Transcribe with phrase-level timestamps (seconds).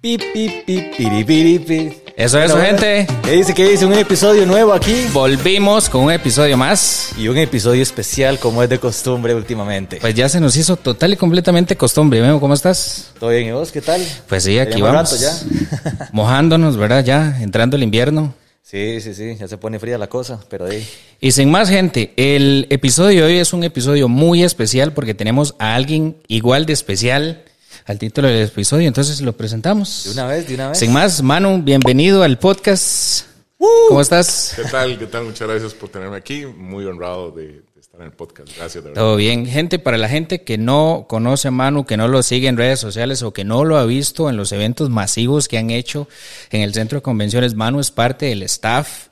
[0.00, 1.92] Pi, pi, pi, piri, piri, pi.
[2.16, 3.06] Eso, Bueno, gente.
[3.24, 3.52] ¿Qué dice?
[3.52, 3.84] ¿Qué dice?
[3.84, 5.06] Un episodio nuevo aquí.
[5.12, 7.10] Volvimos con un episodio más.
[7.18, 9.98] Y un episodio especial como es de costumbre últimamente.
[10.00, 12.22] Pues ya se nos hizo total y completamente costumbre.
[12.22, 13.10] Memo, ¿cómo estás?
[13.18, 13.72] ¿Todo bien y vos?
[13.72, 14.00] ¿Qué tal?
[14.28, 15.10] Pues sí, aquí vamos.
[15.10, 16.08] rato ya.
[16.12, 17.04] Mojándonos, ¿verdad?
[17.04, 18.32] Ya, entrando el invierno.
[18.68, 19.36] Sí, sí, sí.
[19.36, 20.84] Ya se pone fría la cosa, pero ahí.
[21.20, 25.54] Y sin más, gente, el episodio de hoy es un episodio muy especial porque tenemos
[25.60, 27.44] a alguien igual de especial
[27.84, 28.88] al título del episodio.
[28.88, 30.02] Entonces lo presentamos.
[30.06, 30.78] De una vez, de una vez.
[30.80, 33.26] Sin más, Manu, bienvenido al podcast.
[33.56, 34.54] ¿Cómo estás?
[34.56, 34.98] ¿Qué tal?
[34.98, 35.26] ¿Qué tal?
[35.26, 36.44] Muchas gracias por tenerme aquí.
[36.44, 37.65] Muy honrado de, de
[37.96, 38.56] estar en el podcast.
[38.56, 39.02] Gracias, de verdad.
[39.02, 39.46] Todo bien.
[39.46, 42.78] Gente, para la gente que no conoce a Manu, que no lo sigue en redes
[42.78, 46.08] sociales o que no lo ha visto en los eventos masivos que han hecho
[46.50, 49.08] en el centro de convenciones, Manu es parte del staff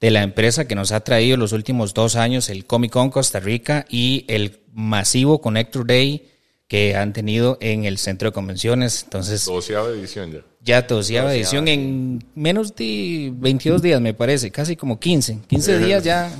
[0.00, 3.40] de la empresa que nos ha traído los últimos dos años el Comic Con Costa
[3.40, 6.30] Rica y el masivo Connector Day
[6.68, 9.02] que han tenido en el centro de convenciones.
[9.04, 10.40] Entonces, Doceava edición ya.
[10.62, 15.40] ya doceava edición en menos de 22 días, me parece, casi como 15.
[15.48, 16.30] 15 días ya.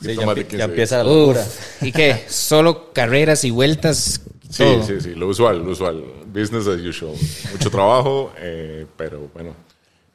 [0.00, 1.46] Sí, ya, de empie- 15 ya empieza la Uf, locura.
[1.82, 2.24] ¿Y qué?
[2.28, 4.20] Solo carreras y vueltas.
[4.50, 4.82] Sí, todo.
[4.84, 5.14] sí, sí.
[5.14, 6.02] Lo usual, lo usual.
[6.26, 7.14] Business as usual.
[7.52, 9.54] Mucho trabajo, eh, pero bueno,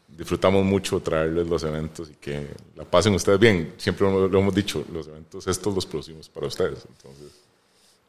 [0.08, 3.74] disfrutamos mucho traerles los eventos y que la pasen ustedes bien.
[3.78, 6.80] Siempre lo, lo hemos dicho, los eventos estos los producimos para ustedes.
[6.88, 7.32] Entonces,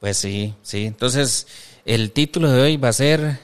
[0.00, 0.86] Pues sí, sí.
[0.86, 1.46] Entonces,
[1.84, 3.38] el título de hoy va a ser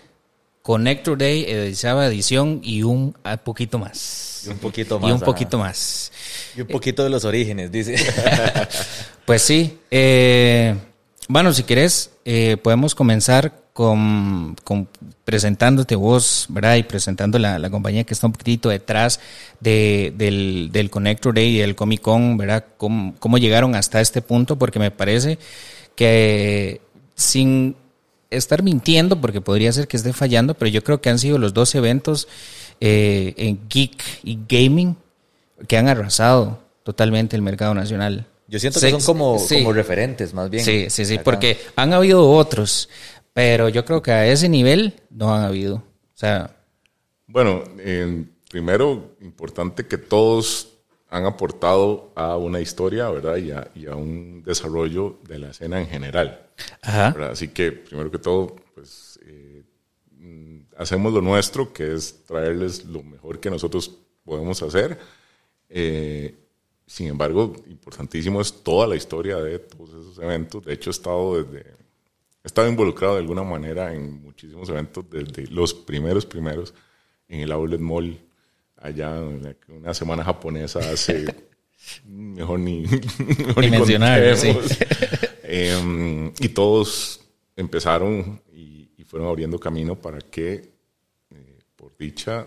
[0.63, 4.45] Connector Day, edición edición y un ah, poquito más.
[4.47, 5.09] Y un poquito más.
[5.09, 5.25] Y un ajá.
[5.25, 6.13] poquito más.
[6.57, 7.97] Y un poquito de los orígenes, dice.
[9.25, 9.79] Pues sí.
[9.91, 10.75] eh,
[11.29, 14.89] bueno, si querés, eh, podemos comenzar con, con
[15.25, 16.75] presentándote vos, ¿verdad?
[16.77, 19.21] Y presentando la, la compañía que está un poquitito detrás
[19.61, 22.65] de, del, del Connector Day y del Comic Con, ¿verdad?
[22.77, 24.59] ¿Cómo, cómo llegaron hasta este punto?
[24.59, 25.39] Porque me parece
[25.95, 26.81] que
[27.15, 27.77] sin
[28.37, 31.55] estar mintiendo, porque podría ser que esté fallando, pero yo creo que han sido los
[31.55, 32.29] dos eventos
[32.81, 34.97] eh, en geek y gaming
[35.69, 38.27] que han arrasado totalmente el mercado nacional.
[38.49, 39.59] Yo siento que Sí, son como, sí.
[39.59, 40.65] como referentes, más bien.
[40.65, 41.25] Sí, sí, sí, Acá.
[41.25, 42.89] porque han habido otros,
[43.33, 45.77] pero yo creo que a ese nivel no han habido.
[45.77, 45.83] O
[46.15, 46.57] sea,
[47.27, 50.69] bueno, eh, primero, importante que todos
[51.13, 53.37] han aportado a una historia, ¿verdad?
[53.37, 56.49] Y a, y a un desarrollo de la escena en general.
[56.81, 57.15] ajá.
[57.31, 59.63] Así que, primero que todo, pues eh,
[60.79, 64.99] hacemos lo nuestro, que es traerles lo mejor que nosotros podemos hacer.
[65.69, 66.35] Eh,
[66.87, 70.65] sin embargo, importantísimo es toda la historia de todos esos eventos.
[70.65, 75.47] De hecho, he estado desde, he estado involucrado de alguna manera en muchísimos eventos, desde
[75.49, 76.73] los primeros, primeros,
[77.29, 78.19] en el Outlet Mall,
[78.83, 79.21] allá
[79.69, 81.25] una semana japonesa hace,
[82.07, 82.81] mejor ni,
[83.47, 84.53] mejor Ni mencionar, sí.
[84.53, 84.79] contemos.
[85.45, 87.21] Em, y todos
[87.57, 90.73] empezaron y, y fueron abriendo camino para que,
[91.31, 92.47] eh, por dicha,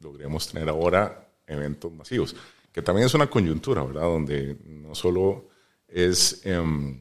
[0.00, 2.34] logremos tener ahora eventos masivos.
[2.72, 4.02] Que también es una coyuntura, ¿verdad?
[4.02, 5.48] Donde no solo
[5.86, 6.98] es, em,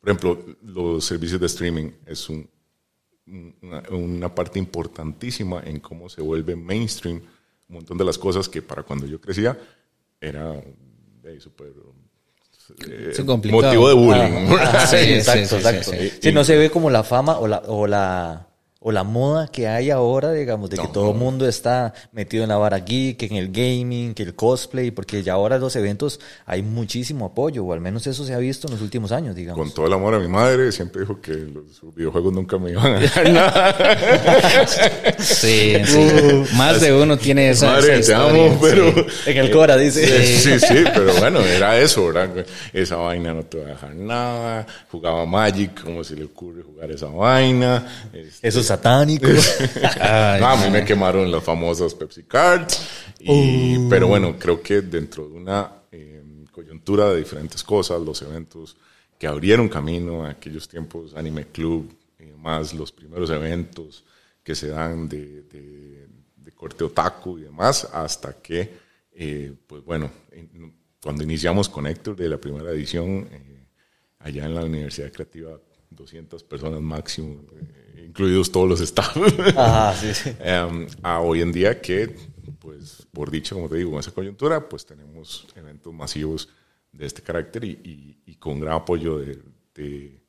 [0.00, 2.48] por ejemplo, los servicios de streaming es un,
[3.62, 7.20] una, una parte importantísima en cómo se vuelve mainstream
[7.68, 9.58] un montón de las cosas que para cuando yo crecía
[10.20, 10.54] era
[11.24, 11.72] eh, súper
[12.88, 13.12] eh,
[13.50, 14.56] motivo de bullying.
[14.58, 15.90] Ah, sí, Sí, exacto, sí, sí, exacto.
[15.92, 18.48] sí, Sí, no se ve como la fama o la, o la,
[18.86, 20.90] o la moda que hay ahora, digamos, de que No.
[20.90, 24.90] todo el mundo está metido en la vara geek, en el gaming, que el cosplay,
[24.90, 28.38] porque ya ahora en los eventos hay muchísimo apoyo, o al menos eso se ha
[28.38, 29.58] visto en los últimos años, digamos.
[29.64, 32.94] Con todo el amor a mi madre, siempre dijo que los videojuegos nunca me iban
[32.96, 35.16] a dar nada.
[35.18, 36.44] Sí, sí.
[36.54, 38.92] Más de uno tiene esa, madre, esa te amo, pero...
[38.92, 39.30] sí.
[39.30, 40.06] En el Cora, dice.
[40.36, 42.44] Sí, sí, pero bueno, era eso, ¿verdad?
[42.72, 44.66] Esa vaina no te va a dejar nada.
[44.90, 47.86] Jugaba Magic, ¿cómo se le ocurre jugar esa vaina?
[48.12, 49.26] Este, Eso es satánico.
[50.00, 52.80] Ay, no, a mí me quemaron las famosas Pepsi Cards.
[53.20, 58.76] Y, Pero bueno, creo que dentro de una eh, coyuntura de diferentes cosas, los eventos
[59.18, 64.04] que abrieron camino a aquellos tiempos, Anime Club, y demás, los primeros eventos
[64.42, 68.70] que se dan de, de- de corte otaku y demás, hasta que,
[69.12, 73.66] eh, pues bueno, en- cuando iniciamos Connector de la primera edición, eh,
[74.18, 75.58] allá en la Universidad Creativa,
[75.90, 77.83] 200 personas máximo, eh,
[78.14, 79.16] incluidos todos los staff.
[79.56, 80.30] Ajá, sí, sí.
[80.38, 82.14] Em, a hoy en día que,
[82.60, 86.48] pues, por dicho, como te digo, en esa coyuntura, pues tenemos eventos masivos
[86.92, 89.42] de este carácter y, y- y con gran apoyo de,
[89.74, 90.20] de-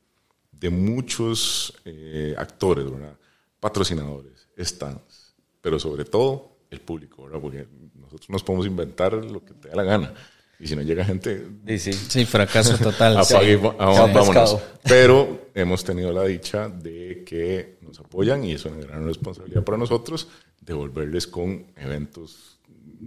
[0.51, 3.15] de muchos eh, actores, ¿verdad?
[3.59, 7.39] patrocinadores, stands, pero sobre todo el público, ¿verdad?
[7.39, 10.13] porque nosotros nos podemos inventar lo que te da la gana.
[10.59, 11.93] Y si no llega gente, Sí, sí.
[11.93, 13.17] Sí, fracaso total.
[13.17, 13.61] apague Sí.
[13.61, 14.57] va- Se han vámonos.
[14.83, 19.77] Pero hemos tenido la dicha de que nos apoyan y es una gran responsabilidad para
[19.77, 20.27] nosotros
[20.61, 22.57] devolverles con eventos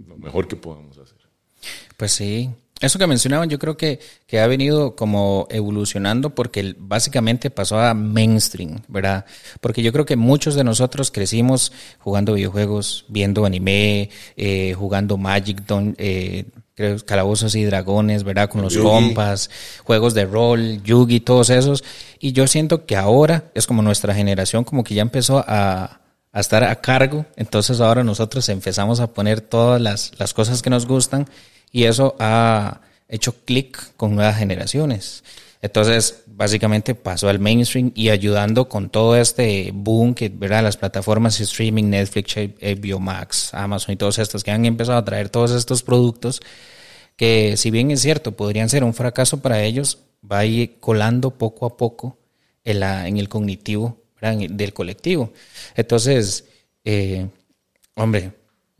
[0.07, 1.17] lo mejor que podamos hacer.
[1.97, 2.49] Pues sí.
[2.81, 7.93] Eso que mencionaban, yo creo que, que ha venido como evolucionando porque básicamente pasó a
[7.93, 9.25] mainstream, ¿verdad?
[9.59, 15.65] Porque yo creo que muchos de nosotros crecimos jugando videojuegos, viendo anime, eh, jugando Magic,
[15.65, 16.45] Don- eh,
[17.05, 18.49] Calabozos y Dragones, ¿verdad?
[18.49, 18.87] Con los Yugi.
[18.87, 19.49] compas,
[19.83, 21.83] juegos de rol, Yugi, todos esos.
[22.19, 26.39] Y yo siento que ahora es como nuestra generación como que ya empezó a, a
[26.39, 27.25] estar a cargo.
[27.35, 31.27] Entonces ahora nosotros empezamos a poner todas las, las cosas que nos gustan
[31.71, 35.23] y eso ha hecho clic con nuevas generaciones.
[35.61, 40.63] Entonces, básicamente pasó al mainstream y ayudando con todo este boom que, ¿verdad?
[40.63, 45.29] Las plataformas streaming, Netflix, HBO Max, Amazon y todos estos que han empezado a traer
[45.29, 46.41] todos estos productos
[47.19, 51.31] que si bien es cierto, podrían ser un fracaso para ellos, va a ir colando
[51.31, 52.17] poco a poco
[52.63, 54.37] en, la, en el cognitivo ¿verdad?
[54.49, 55.33] Del colectivo.
[55.75, 56.45] Entonces,
[56.85, 57.27] eh,
[57.95, 58.31] hombre,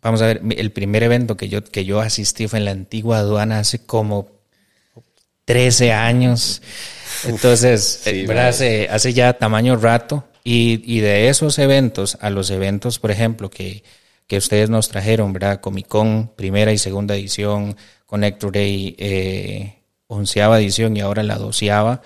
[0.02, 3.20] vamos a ver, el primer evento que yo, que yo asistí fue en la antigua
[3.20, 4.39] aduana hace como
[5.50, 6.62] 13 años.
[7.24, 10.26] Entonces, sí, eh, hace, hace ya tamaño rato.
[10.44, 13.84] Y, y de esos eventos a los eventos, por ejemplo, que,
[14.28, 15.60] que ustedes nos trajeron, ¿verdad?
[15.60, 17.76] Comic Con, primera y segunda edición,
[18.06, 22.04] Connector Day, eh, onceava edición y ahora la doceava,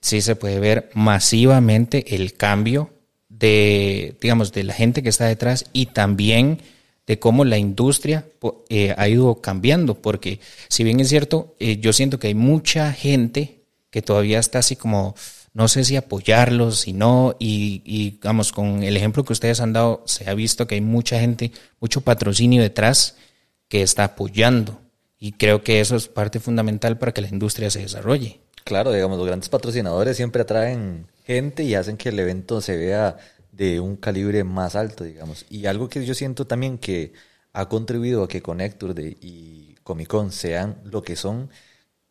[0.00, 2.90] sí se puede ver masivamente el cambio
[3.28, 6.62] de, digamos, de la gente que está detrás y también
[7.08, 8.26] de cómo la industria
[8.68, 12.92] eh, ha ido cambiando, porque si bien es cierto, eh, yo siento que hay mucha
[12.92, 15.14] gente que todavía está así como,
[15.54, 18.20] no sé si apoyarlos, si no, y, y
[18.52, 21.50] con el ejemplo que ustedes han dado, se ha visto que hay mucha gente,
[21.80, 23.16] mucho patrocinio detrás
[23.68, 24.78] que está apoyando,
[25.18, 28.38] y creo que eso es parte fundamental para que la industria se desarrolle.
[28.64, 33.16] Claro, digamos, los grandes patrocinadores siempre atraen gente y hacen que el evento se vea
[33.58, 35.44] de un calibre más alto, digamos.
[35.50, 37.12] Y algo que yo siento también que
[37.52, 41.50] ha contribuido a que Connector y Comic Con sean lo que son,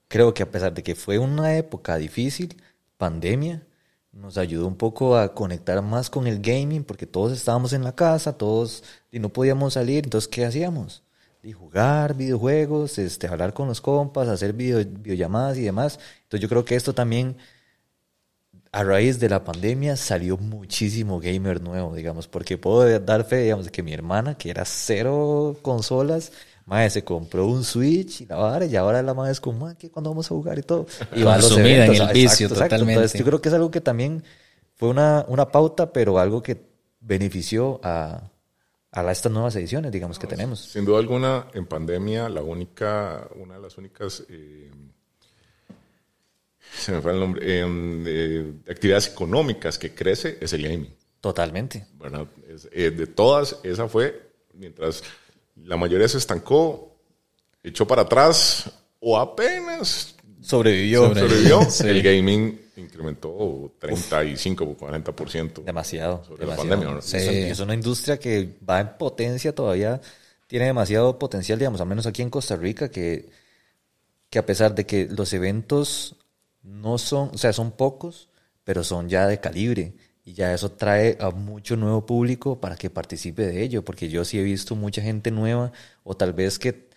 [0.10, 2.62] creo que a pesar de que fue una época difícil,
[2.98, 3.66] pandemia,
[4.12, 7.96] nos ayudó un poco a conectar más con el gaming, porque todos estábamos en la
[7.96, 11.04] casa, todos y no podíamos salir, entonces ¿qué hacíamos?
[11.44, 16.00] Y jugar videojuegos, este, hablar con los compas, hacer video, videollamadas y demás.
[16.24, 17.38] Entonces yo creo que esto también,
[18.72, 23.66] a raíz de la pandemia, salió muchísimo gamer nuevo, digamos, porque puedo dar fe, digamos,
[23.66, 26.31] de que mi hermana, que era cero consolas,
[26.66, 29.75] madre, se compró un Switch y la vara, y ahora la madre es como, "Ma,
[29.75, 30.86] ¿qué cuando vamos a jugar y todo?
[31.16, 33.18] Y va a los Consumida en eventos, el ah, vicio, Entonces totalmente.
[33.18, 34.24] yo creo que es algo que también
[34.75, 36.62] fue una, una pauta, pero algo que
[37.00, 38.30] benefició a,
[38.92, 40.60] a la- estas nuevas ediciones, digamos, que tenemos.
[40.60, 44.70] Sin duda alguna, en pandemia, la única, una de las únicas, eh,
[46.75, 50.94] se me fue el nombre, em, eh, actividades económicas que crece es el gaming.
[51.22, 51.86] Totalmente.
[52.00, 52.28] ¿verdad?
[52.48, 55.04] Es- eh, de todas, esa fue, mientras
[55.64, 56.96] la mayoría se estancó,
[57.64, 61.08] echó para atrás o apenas Sobrevivió.
[61.16, 61.88] sobrevivió, Sí.
[61.88, 65.63] el gaming incrementó 35 o 40%.
[65.63, 66.24] Demasiado.
[66.25, 66.70] Sobre la demasiado.
[66.70, 67.00] pandemia, ¿no?
[67.00, 67.20] Es, un-
[67.52, 70.00] es una industria que va en potencia todavía,
[70.46, 73.30] tiene demasiado potencial, digamos, al menos aquí en Costa Rica, que,
[74.30, 76.16] que a pesar de que los eventos
[76.68, 78.30] no son, o sea, son pocos,
[78.63, 79.96] pero son ya de calibre.
[80.25, 84.25] Y ya eso trae a mucho nuevo público para que participe de ello, porque yo
[84.25, 85.72] sí he visto mucha gente nueva,
[86.03, 86.89] o tal vez que,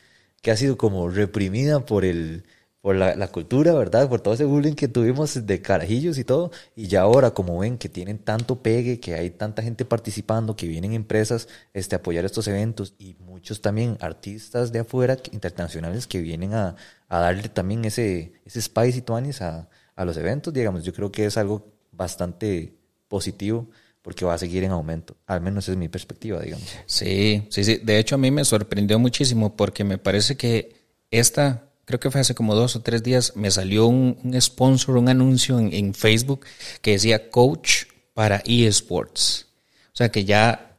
[0.42, 2.44] que ha sido como reprimida por el,
[2.80, 4.08] por la, cultura, ¿verdad?
[4.08, 6.50] Por todo ese bullying que tuvimos de carajillos y todo.
[6.74, 10.66] Y ya ahora, como ven que tienen tanto pegue, que hay tanta gente participando, que
[10.66, 16.20] vienen empresas este, a apoyar estos eventos y muchos también artistas de afuera, internacionales, que
[16.20, 16.76] vienen a,
[17.08, 21.26] a darle también ese, ese spice y a, a los eventos, digamos, yo creo que
[21.26, 22.72] es algo bastante
[23.08, 23.68] positivo
[24.00, 25.16] porque va a seguir en aumento.
[25.26, 26.66] Al menos es mi perspectiva, digamos.
[26.86, 27.80] Sí, sí, sí.
[27.82, 30.74] De hecho, a mí me sorprendió muchísimo porque me parece que
[31.10, 35.08] esta, creo que fue hace como dos o tres días, me salió un, sponsor, un
[35.08, 36.46] anuncio en, Facebook
[36.82, 39.48] que decía coach para eSports.
[39.92, 40.76] O sea que ya,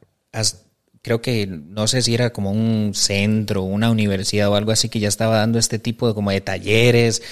[1.02, 5.00] creo que, no sé si era como un centro, una universidad o algo así que
[5.00, 7.22] ya estaba dando este tipo de como de talleres,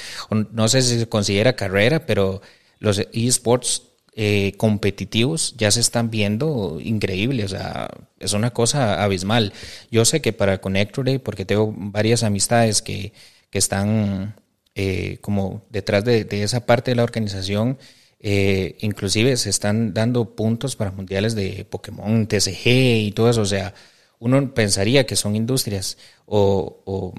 [0.52, 2.42] no sé si se considera carrera, pero
[2.80, 3.84] los eSports
[4.14, 9.54] eh, competitivos ya se están viendo increíbles, o sea, es una cosa abismal.
[9.90, 13.14] Yo sé que para Connector porque tengo varias amistades que,
[13.50, 14.34] que están
[14.74, 17.78] eh, como detrás de, esa parte de la organización,
[18.20, 22.66] eh, inclusive se están dando puntos para mundiales de Pokémon, TCG
[23.06, 23.74] y todo eso, o sea,
[24.18, 27.14] uno pensaría que son industrias o, o,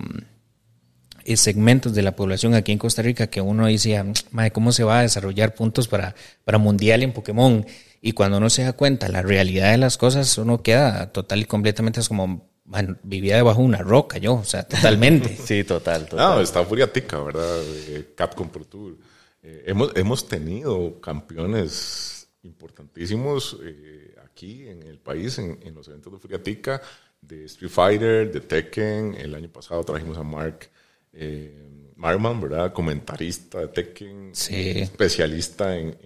[1.26, 4.84] eh, segmentos de la población aquí en Costa Rica que uno decía, madre, ¿cómo se
[4.84, 7.66] va a desarrollar puntos para, para Mundial en Pokémon?
[8.02, 11.46] Y cuando uno se da cuenta la realidad de las cosas, uno queda total y
[11.46, 15.36] completamente es como, man, vivía debajo de una roca yo, o sea, totalmente.
[15.46, 16.36] sí, total, total.
[16.38, 17.62] No, está furiatica, ¿verdad?
[17.90, 18.96] Eh, Capcom Pro Tour.
[19.44, 26.14] Eh, hemos, hemos tenido campeones importantísimos eh, aquí en el país, en, en, los eventos
[26.14, 26.82] de Furiatica,
[27.22, 29.16] de Street Fighter, de Tekken.
[29.16, 30.70] El año pasado trajimos a Mark
[31.14, 32.72] eh, Marman, ¿verdad?
[32.72, 34.70] Comentarista de Tekken, Sí.
[34.80, 35.98] especialista en,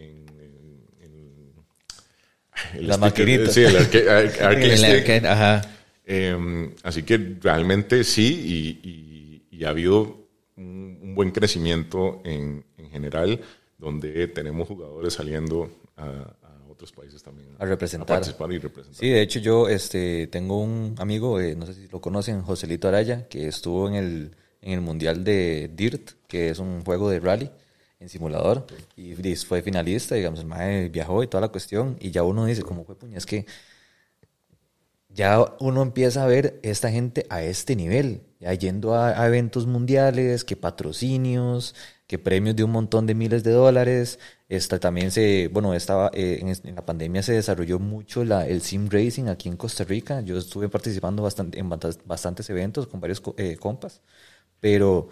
[2.73, 3.53] el Las sticker- maquinitas.
[3.53, 5.61] Sí, el arcade, ar- arcade El arcade, ajá.
[6.05, 12.63] Eh, así que realmente sí, y, y- y ha habido un, un buen crecimiento en,
[12.77, 13.39] en general,
[13.77, 16.03] donde tenemos jugadores saliendo a,
[16.43, 18.07] a otros países también A representar.
[18.07, 18.99] participar y representar.
[18.99, 22.87] Sí, de hecho yo este, tengo un amigo, eh, no sé si lo conocen, Joselito
[22.87, 27.19] Araya, que estuvo en el, en el Mundial de Dirt, que es un juego de
[27.19, 27.49] rally
[27.99, 29.13] en simulador, y
[29.45, 30.45] fue finalista, digamos, el
[30.89, 33.45] viajó y toda la cuestión, y ya uno dice, como fue puña, es que
[35.15, 40.43] ya uno empieza a ver esta gente a este nivel, ya yendo a, eventos mundiales,
[40.43, 41.73] que patrocinios,
[42.05, 44.19] que premios de un montón de miles de dólares.
[44.49, 48.89] Esta también se, bueno, estaba eh, en, la pandemia se desarrolló mucho la, el sim
[48.89, 50.19] racing aquí en Costa Rica.
[50.19, 54.01] Yo estuve participando bastante, en bastantes eventos con varios eh, compas,
[54.59, 55.07] pero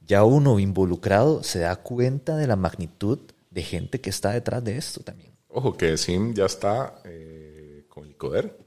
[0.00, 3.18] ya uno involucrado se da cuenta de la magnitud
[3.50, 5.32] de gente que está detrás de esto también.
[5.48, 8.63] Ojo, que Sim ya está eh, con el Coder,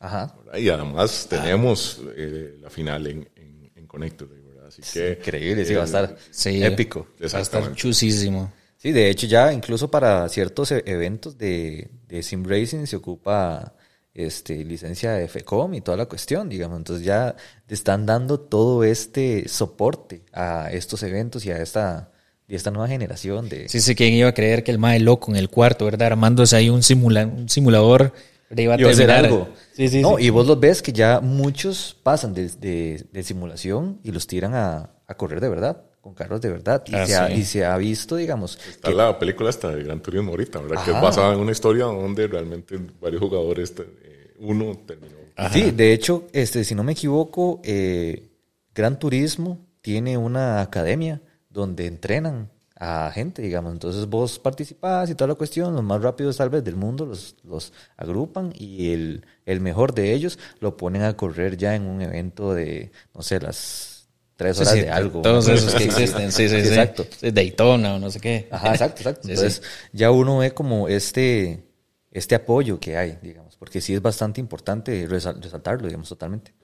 [0.00, 0.34] Ajá.
[0.58, 4.66] y además tenemos eh, la final en, en, en Connector, ¿verdad?
[4.68, 5.18] Así que...
[5.20, 6.64] Increíble, sí, va a estar Sí.
[6.64, 7.06] épico.
[7.22, 8.50] Va a estar chusísimo.
[8.78, 13.74] Sí, de hecho ya incluso para ciertos e- eventos de, de sim racing se ocupa
[14.14, 16.78] este licencia de FECOM y toda la cuestión, digamos.
[16.78, 22.10] Entonces ya te están dando todo este soporte a estos eventos y a esta,
[22.48, 23.68] y esta nueva generación de...
[23.68, 26.08] Sí, sí, ¿quién iba a creer que el mae loco en el cuarto, verdad?
[26.08, 28.14] Armándose ahí un, simula un simulador.
[28.50, 29.48] Le Iba a Iba a hacer algo.
[29.72, 30.24] Sí, sí, no, sí.
[30.26, 34.54] y vos los ves que ya muchos pasan de, de- de simulación y los tiran
[34.54, 36.82] a, a correr de verdad, con carros de verdad.
[36.86, 37.32] Y, Ah, se, ha, sí.
[37.34, 40.84] y se ha visto, digamos, Está la película esta de Gran Turismo ahorita, ¿verdad?
[40.84, 41.04] Que es Ajá.
[41.04, 45.16] basada en una historia donde realmente varios jugadores, eh, uno terminó.
[45.52, 48.28] Sí, de hecho, este, si no me equivoco, eh,
[48.74, 52.50] Gran Turismo tiene una academia donde entrenan
[52.80, 53.72] a gente, digamos.
[53.72, 57.36] Entonces vos participás y toda la cuestión, los más rápidos tal vez del mundo los,
[57.44, 62.00] los agrupan y el, el mejor de ellos lo ponen a correr ya en un
[62.00, 65.20] evento de, no sé, las tres horas sí, de algo.
[65.20, 66.68] Todos esos que existen, sí, sí, sí.
[66.68, 67.06] Exacto.
[67.20, 68.48] Sí, Daytona o no sé qué.
[68.50, 69.20] Ajá, exacto, exacto.
[69.24, 71.62] Sí, Entonces, ya uno ve como este,
[72.10, 76.54] este apoyo que hay, digamos, porque sí es bastante importante resal- resaltarlo, digamos, totalmente.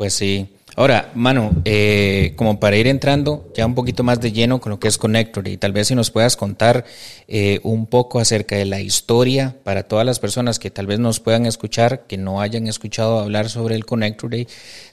[0.00, 0.48] Pues sí.
[0.76, 4.80] Ahora, mano, eh, como para ir entrando ya un poquito más de lleno con lo
[4.80, 6.86] que es Connector y tal vez si nos puedas contar
[7.28, 11.20] eh, un poco acerca de la historia para todas las personas que tal vez nos
[11.20, 14.48] puedan escuchar, que no hayan escuchado hablar sobre el Connector Day,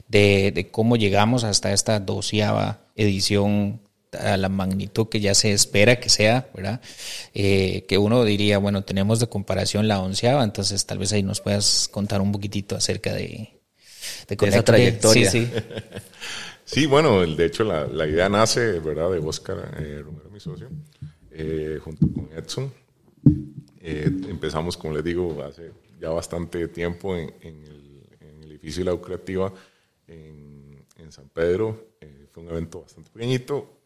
[0.08, 3.80] de, de cómo llegamos hasta esta doceava edición
[4.12, 6.82] a la magnitud que ya se espera que sea, ¿verdad?
[7.32, 11.40] Eh, que uno diría, bueno, tenemos de comparación la onceava, entonces tal vez ahí nos
[11.40, 13.57] puedas contar un poquitito acerca de,
[14.28, 15.30] de, De esa trayectoria.
[15.30, 15.52] Sí, sí.
[16.64, 20.38] Sí, bueno, el- de hecho la, la idea nace, ¿verdad?, de Oscar eh, Romero, mi
[20.38, 20.68] socio,
[21.30, 22.70] eh, junto con Edson.
[23.80, 28.80] Eh, empezamos, como les digo, hace ya bastante tiempo en, en el, en el edificio
[28.82, 29.50] de la U Creativa
[30.06, 31.86] en, en San Pedro.
[32.02, 33.78] Eh, fue un evento bastante pequeñito,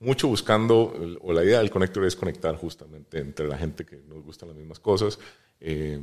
[0.00, 4.22] mucho buscando, o la idea del Connector es conectar justamente entre la gente que nos
[4.22, 5.18] gustan las mismas cosas,
[5.60, 5.98] eh,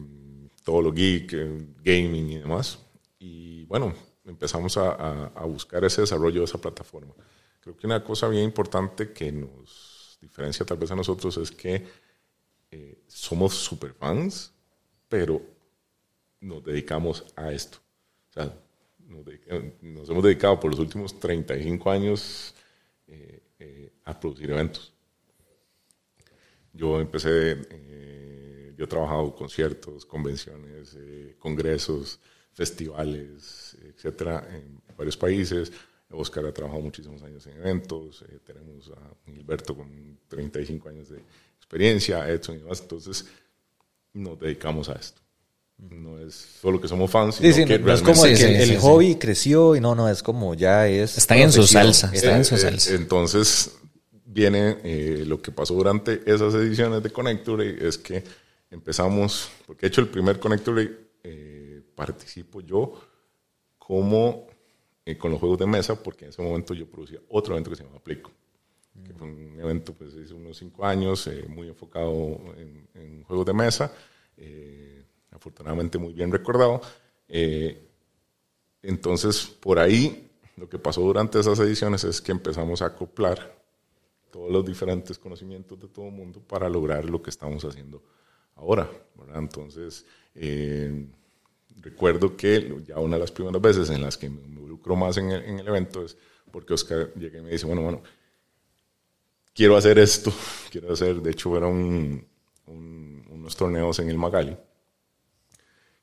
[0.63, 1.35] todo lo geek,
[1.83, 2.79] gaming y demás.
[3.19, 3.93] Y bueno,
[4.25, 7.13] empezamos a, a- a buscar ese desarrollo de esa plataforma.
[7.59, 11.85] Creo que una cosa bien importante que nos diferencia tal vez a nosotros es que
[12.71, 14.53] eh, somos super fans,
[15.09, 15.41] pero
[16.41, 17.79] nos dedicamos a esto.
[18.29, 18.53] O sea,
[19.07, 19.25] nos,
[19.81, 22.53] nos hemos dedicado por los últimos 35 años
[23.07, 24.93] eh, eh, a producir eventos.
[26.73, 32.19] Yo empecé, eh, yo he trabajado conciertos, convenciones, eh, congresos,
[32.59, 35.71] festivales, etcétera, en varios países.
[36.11, 38.23] Oscar ha trabajado muchísimos años en eventos.
[38.27, 41.19] eh, tenemos a Gilberto con 35 años de
[41.57, 42.81] experiencia, Edson y demás.
[42.81, 43.25] Entonces,
[44.13, 45.21] nos dedicamos a esto.
[45.77, 48.31] No es solo que somos fans, Sí, sino sí, que no, no es como el,
[48.31, 48.77] que sí, el sí, sí.
[48.81, 51.17] hobby creció y no, no, es como ya es.
[51.17, 52.91] Están en su salsa, Es- están en su Eh, salsa.
[52.91, 53.71] eh, entonces
[54.25, 58.23] viene eh, lo que pasó durante esas ediciones de Connector Day, es que
[58.71, 60.89] empezamos, porque de hecho el primer Connector Day,
[61.23, 61.58] eh,
[61.99, 62.93] participo yo
[63.77, 64.47] como
[65.03, 67.75] eh, con los juegos de mesa, porque en ese momento yo producía otro evento que
[67.75, 68.31] se llamaba Playco,
[69.03, 73.45] que fue un evento pues hace unos cinco años, eh, muy enfocado en, en, juegos
[73.45, 73.91] de mesa,
[74.37, 76.79] eh, afortunadamente muy bien recordado.
[78.81, 83.59] entonces, por ahí, lo que pasó durante esas ediciones es que empezamos a acoplar
[84.31, 88.01] todos los diferentes conocimientos de todo el mundo para lograr lo que estamos haciendo
[88.55, 88.89] ahora.
[89.15, 89.39] ¿verdad?
[89.39, 91.07] Entonces, eh,
[91.81, 95.31] recuerdo que ya una de las primeras veces en las que me involucro más en
[95.31, 96.17] el, en el, evento es
[96.51, 98.01] porque Oscar llega y me dice, bueno, bueno,
[99.53, 100.33] quiero hacer esto,
[100.71, 102.25] quiero hacer, de hecho un,
[102.69, 104.55] unos torneos en el Magali,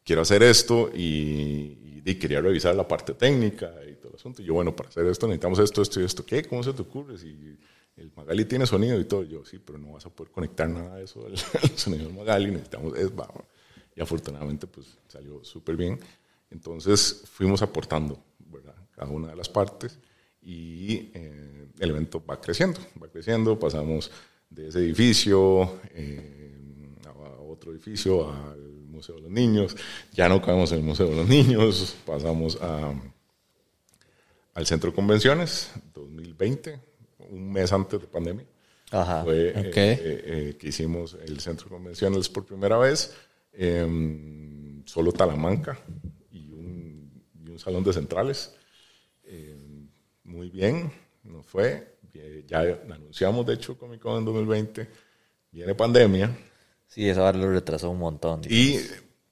[0.04, 1.84] quiero hacer esto y,
[2.20, 4.40] quería revisar la parte técnica y todo el asunto.
[4.40, 6.24] Y yo, bueno, para hacer esto necesitamos esto, esto y esto.
[6.24, 6.44] ¿Qué?
[6.44, 7.18] ¿Cómo se te ocurre?
[7.18, 7.58] Si
[7.96, 9.24] el Magali tiene sonido y todo.
[9.24, 11.36] Yo, sí, pero no vas a poder conectar nada de eso al,
[11.76, 13.42] sonido del Magali, necesitamos, es, vamos.
[13.96, 15.98] Y afortunadamente, pues salió súper bien.
[16.50, 18.76] Entonces fuimos aportando, ¿verdad?
[18.92, 19.98] Cada una de las partes
[20.42, 23.58] y eh, el evento va creciendo, va creciendo.
[23.58, 24.10] Pasamos
[24.48, 29.74] de ese edificio eh, a otro edificio, al Museo de los Niños.
[30.12, 31.96] Ya no cabemos en el Museo de los Niños.
[32.06, 32.94] Pasamos a,
[34.54, 36.96] al Centro de Convenciones 2020
[37.30, 38.46] un mes antes de pandemia.
[38.90, 39.24] Ajá.
[39.24, 43.14] Fue eh, que hicimos el centro de convenciones por primera vez.
[43.56, 45.78] Eh, solo Talamanca
[46.30, 48.54] y un, y un salón de centrales.
[49.24, 49.56] Eh,
[50.24, 50.92] muy bien,
[51.24, 51.98] nos fue.
[52.14, 52.60] Eh, Ya
[52.90, 54.88] anunciamos, de hecho, Comic Con en 2020.
[55.52, 56.36] Viene pandemia.
[56.86, 58.42] Sí, esa vara lo retrasó un montón.
[58.48, 58.78] Y,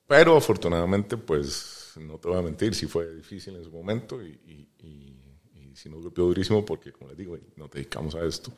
[0.06, 4.28] pero afortunadamente, pues no te voy a mentir, sí fue difícil en su momento y,
[4.46, 8.52] y, y, y sí nos golpeó durísimo porque, como les digo, nos dedicamos a esto.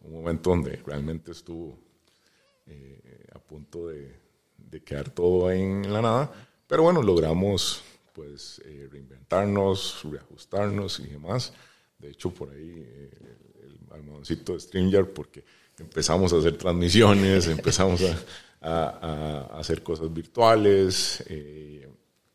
[0.00, 1.78] Un momento donde realmente estuvo
[2.66, 4.14] eh, a punto de,
[4.58, 6.32] de, quedar todo en la nada.
[6.66, 11.52] Pero bueno, logramos pues eh, reinventarnos, reajustarnos y demás.
[11.98, 13.10] De hecho, por ahí eh,
[13.62, 15.44] el almohadoncito de StreamYard, porque
[15.78, 18.16] empezamos a hacer transmisiones, empezamos a,
[18.60, 18.88] a,
[19.52, 21.88] a, hacer cosas virtuales, eh,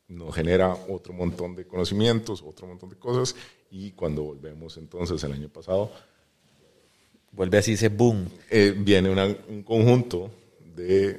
[0.07, 3.35] nos genera otro montón de conocimientos, otro montón de cosas,
[3.71, 5.91] y cuando volvemos entonces el año pasado,
[7.31, 8.29] vuelve así ese boom.
[8.49, 10.31] Eh, viene una, un conjunto
[10.75, 11.11] de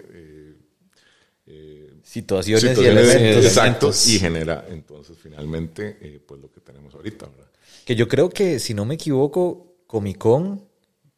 [1.47, 3.45] eh, eh, situaciones, situaciones, y elementos.
[3.45, 7.27] Exacto, y genera entonces finalmente eh, pues lo que tenemos ahorita.
[7.27, 7.51] ¿verdad?
[7.85, 10.67] Que yo creo que, si no me equivoco, Comic Con,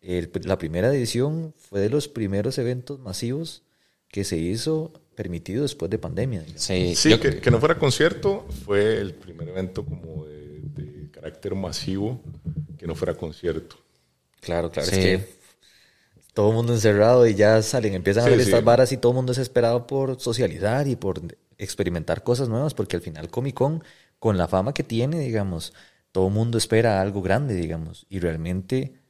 [0.00, 3.62] el, la primera edición, fue de los primeros eventos masivos
[4.08, 6.40] que se hizo permitido después de pandemia.
[6.40, 6.62] Digamos.
[6.62, 11.10] Sí, sí yo, que, que, no fuera concierto fue el primer evento como de, de
[11.10, 12.20] carácter masivo
[12.78, 13.76] que no fuera concierto.
[14.40, 14.96] Claro, claro, sí.
[14.96, 15.35] es que
[16.36, 18.50] todo el mundo encerrado y ya salen, empiezan sí, a ver sí.
[18.50, 21.22] estas varas y todo el mundo desesperado por socializar y por
[21.56, 23.82] experimentar cosas nuevas, porque al final Comic Con,
[24.18, 25.72] con la fama que tiene, digamos,
[26.12, 29.00] todo el mundo espera algo grande, digamos, y realmente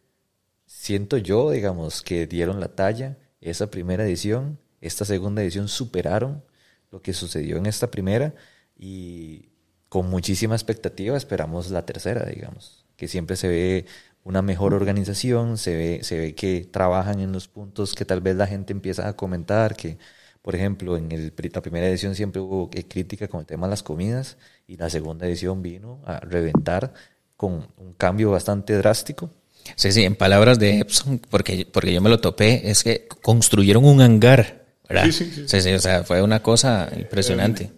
[0.66, 6.44] siento yo, digamos, que dieron la talla esa primera edición, esta segunda edición superaron
[6.92, 8.36] lo que sucedió en esta primera
[8.78, 9.48] y
[9.88, 13.86] con muchísima expectativa esperamos la tercera, digamos, que siempre se ve
[14.26, 18.34] una mejor organización, se ve, se ve que trabajan en los puntos que tal vez
[18.34, 19.98] la gente empieza a comentar, que
[20.42, 23.84] por ejemplo en el, la primera edición siempre hubo crítica con el tema de las
[23.84, 24.36] comidas
[24.66, 26.92] y la segunda edición vino a reventar
[27.36, 29.30] con un cambio bastante drástico.
[29.76, 33.84] Sí, sí, en palabras de Epson, porque, porque yo me lo topé, es que construyeron
[33.84, 35.04] un hangar, ¿verdad?
[35.04, 35.44] Sí, sí, sí.
[35.46, 37.64] sí, sí o sea, fue una cosa impresionante.
[37.64, 37.72] Eh,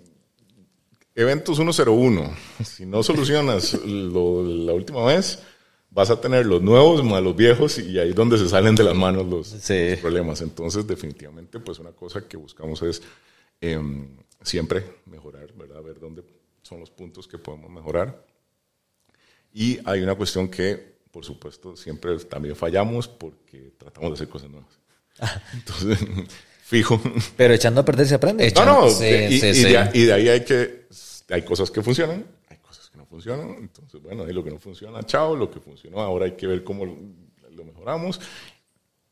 [1.14, 2.30] eventos 101.
[2.64, 5.40] Si no solucionas lo, la última vez,
[5.98, 8.84] vas a tener los nuevos más los viejos y ahí es donde se salen de
[8.84, 9.90] las manos los, sí.
[9.90, 10.40] los problemas.
[10.42, 13.02] Entonces, definitivamente, pues una cosa que buscamos es
[13.60, 13.80] eh,
[14.40, 15.82] siempre mejorar, ¿verdad?
[15.82, 16.22] Ver dónde
[16.62, 18.24] son los puntos que podemos mejorar.
[19.52, 24.50] Y hay una cuestión que, por supuesto, siempre también fallamos porque tratamos de hacer cosas
[24.50, 24.78] nuevas.
[25.52, 25.98] Entonces,
[26.62, 27.02] fijo.
[27.36, 28.52] Pero echando a perder se aprende.
[28.54, 30.86] No, no, sí, y, sí, y, de, y de ahí hay que,
[31.28, 32.24] hay cosas que funcionan,
[33.08, 33.56] funcionan.
[33.58, 35.36] Entonces, bueno, ahí lo que no funciona, chao.
[35.36, 36.96] Lo que funcionó, ahora hay que ver cómo lo,
[37.64, 38.20] mejoramos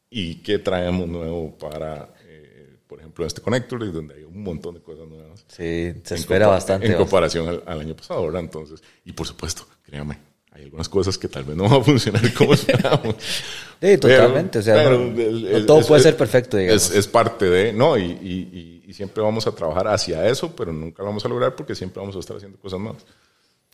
[0.09, 4.81] y qué traemos nuevo para, eh, por ejemplo, este connector, donde hay un montón de
[4.81, 5.45] cosas nuevas.
[5.49, 6.87] Sí, se espera bastante.
[6.87, 8.43] En comparación al, al, año pasado, ¿verdad?
[8.43, 10.17] Entonces, y por supuesto, créame,
[10.57, 13.17] hay algunas cosas que tal vez no van a funcionar como esperábamos.
[13.19, 14.61] sí, totalmente.
[14.61, 16.91] Pero, o sea, pero no, el, el, todo es, puede ser perfecto, digamos.
[16.91, 17.99] Es, es parte de, ¿no?
[17.99, 21.55] Y, y, y, siempre vamos a trabajar hacia eso, pero nunca lo vamos a lograr
[21.55, 23.05] porque siempre vamos a estar haciendo cosas nuevas.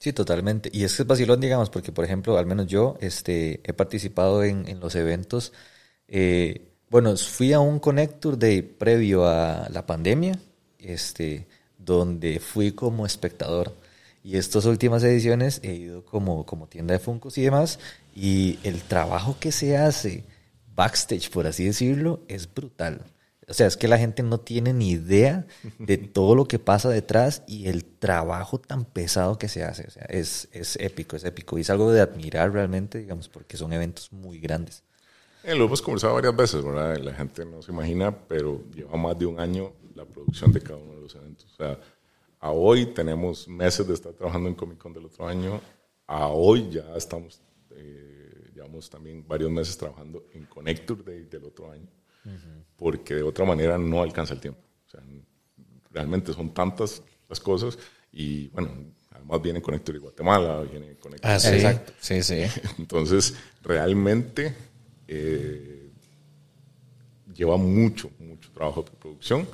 [0.03, 0.69] Sí, totalmente.
[0.73, 4.43] Y es que es vacilón, digamos, porque, por ejemplo, al menos yo este, he participado
[4.43, 5.53] en, en los eventos.
[6.09, 10.37] Eh, bueno, fui a un Connector Day previo a la pandemia,
[10.81, 11.47] este,
[11.79, 13.77] donde fui como espectador.
[14.25, 17.79] Y estas últimas ediciones he ido como, como tienda de Funcos y demás.
[18.13, 20.25] Y el trabajo que se hace
[20.75, 23.05] backstage, por así decirlo, es brutal.
[23.49, 25.47] O sea, es que la gente no tiene ni idea
[25.79, 29.87] de todo lo que pasa detrás y el trabajo tan pesado que se hace.
[29.87, 31.59] O sea, es, es épico, es épico.
[31.59, 34.85] Y es algo de admirar realmente, digamos, porque son eventos muy grandes.
[35.45, 36.97] Eh, lo hemos conversado varias veces, ¿verdad?
[36.99, 40.79] La gente no se imagina, pero lleva más de un año la producción de cada
[40.79, 41.53] uno de los eventos.
[41.53, 41.79] O sea,
[42.39, 45.61] a hoy tenemos meses de estar trabajando en Comic Con del otro año.
[46.07, 51.71] A hoy ya estamos, eh, llevamos también varios meses trabajando en Connector Day del otro
[51.71, 51.89] año,
[52.77, 54.61] porque de otra manera no alcanza el tiempo.
[54.87, 55.01] O sea,
[55.91, 57.79] realmente son tantas las cosas
[58.13, 58.71] y bueno,
[59.11, 61.31] además viene Connector de Guatemala, viene Connector.
[61.31, 61.93] Ah, sí, exacto.
[62.01, 62.43] Sí, sí.
[62.79, 64.55] Entonces, realmente
[65.09, 65.91] eh,
[67.35, 69.47] lleva mucho, mucho trabajo de producción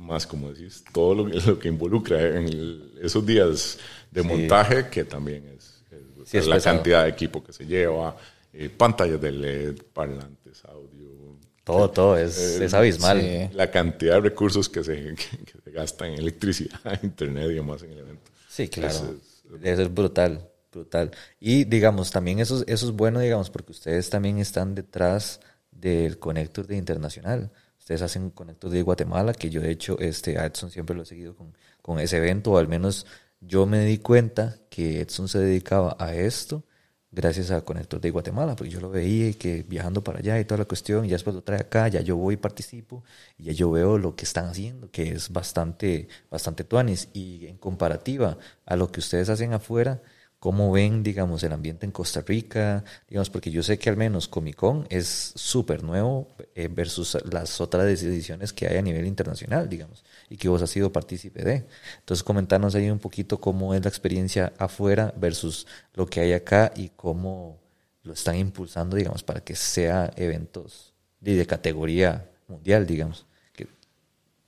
[0.00, 3.78] más como decís, todo lo, lo que involucra en esos días
[4.10, 8.16] de montaje, que también es, la cantidad de equipo que se lleva,
[8.52, 11.38] eh, pantallas de LED, parlantes, audio.
[11.64, 13.50] Todo, todo, es, eh, abismal.
[13.54, 15.14] La cantidad de recursos que se,
[15.64, 18.30] que, gastan en electricidad, internet y demás en el evento.
[18.48, 19.16] Sí, claro.
[19.62, 21.10] eso es brutal, brutal.
[21.38, 26.66] Y digamos, también eso, eso es bueno, digamos, porque ustedes también están detrás del conector
[26.66, 27.50] de internacional.
[27.78, 31.06] Ustedes hacen Conector de Guatemala, que yo de hecho este, a Edson siempre lo he
[31.06, 33.06] seguido con, con ese evento, o al menos
[33.40, 36.64] yo me di cuenta que Edson se dedicaba a esto
[37.12, 40.44] gracias a Conector de Guatemala, porque yo lo veía y que viajando para allá y
[40.44, 43.04] toda la cuestión, y ya después lo trae acá, ya yo voy y participo,
[43.38, 47.56] y ya yo veo lo que están haciendo, que es bastante, bastante tuanis, y en
[47.56, 50.02] comparativa a lo que ustedes hacen afuera,
[50.40, 54.26] cómo ven, digamos, el ambiente en Costa Rica, digamos, porque yo sé que al menos
[54.26, 59.68] Comic Con es súper nuevo eh, versus las otras ediciones que hay a nivel internacional,
[59.68, 61.66] digamos, y que vos has sido partícipe de.
[61.98, 66.72] Entonces, comentarnos ahí un poquito cómo es la experiencia afuera versus lo que hay acá
[66.74, 67.60] y cómo
[68.02, 73.26] lo están impulsando, digamos, para que sea eventos de, categoría mundial, digamos.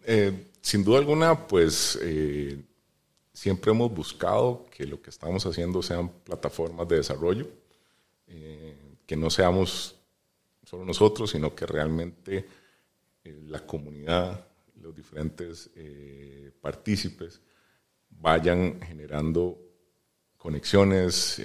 [0.04, 1.98] Eh, sin duda alguna, pues...
[2.00, 2.58] Eh
[3.42, 7.48] siempre hemos buscado que lo que estamos haciendo sean plataformas de desarrollo,
[8.28, 9.96] eh, que no seamos
[10.62, 12.46] solo nosotros, sino que realmente
[13.24, 14.46] eh, la comunidad,
[14.80, 17.40] los diferentes eh, partícipes
[18.10, 19.58] vayan generando
[20.36, 21.42] conexiones,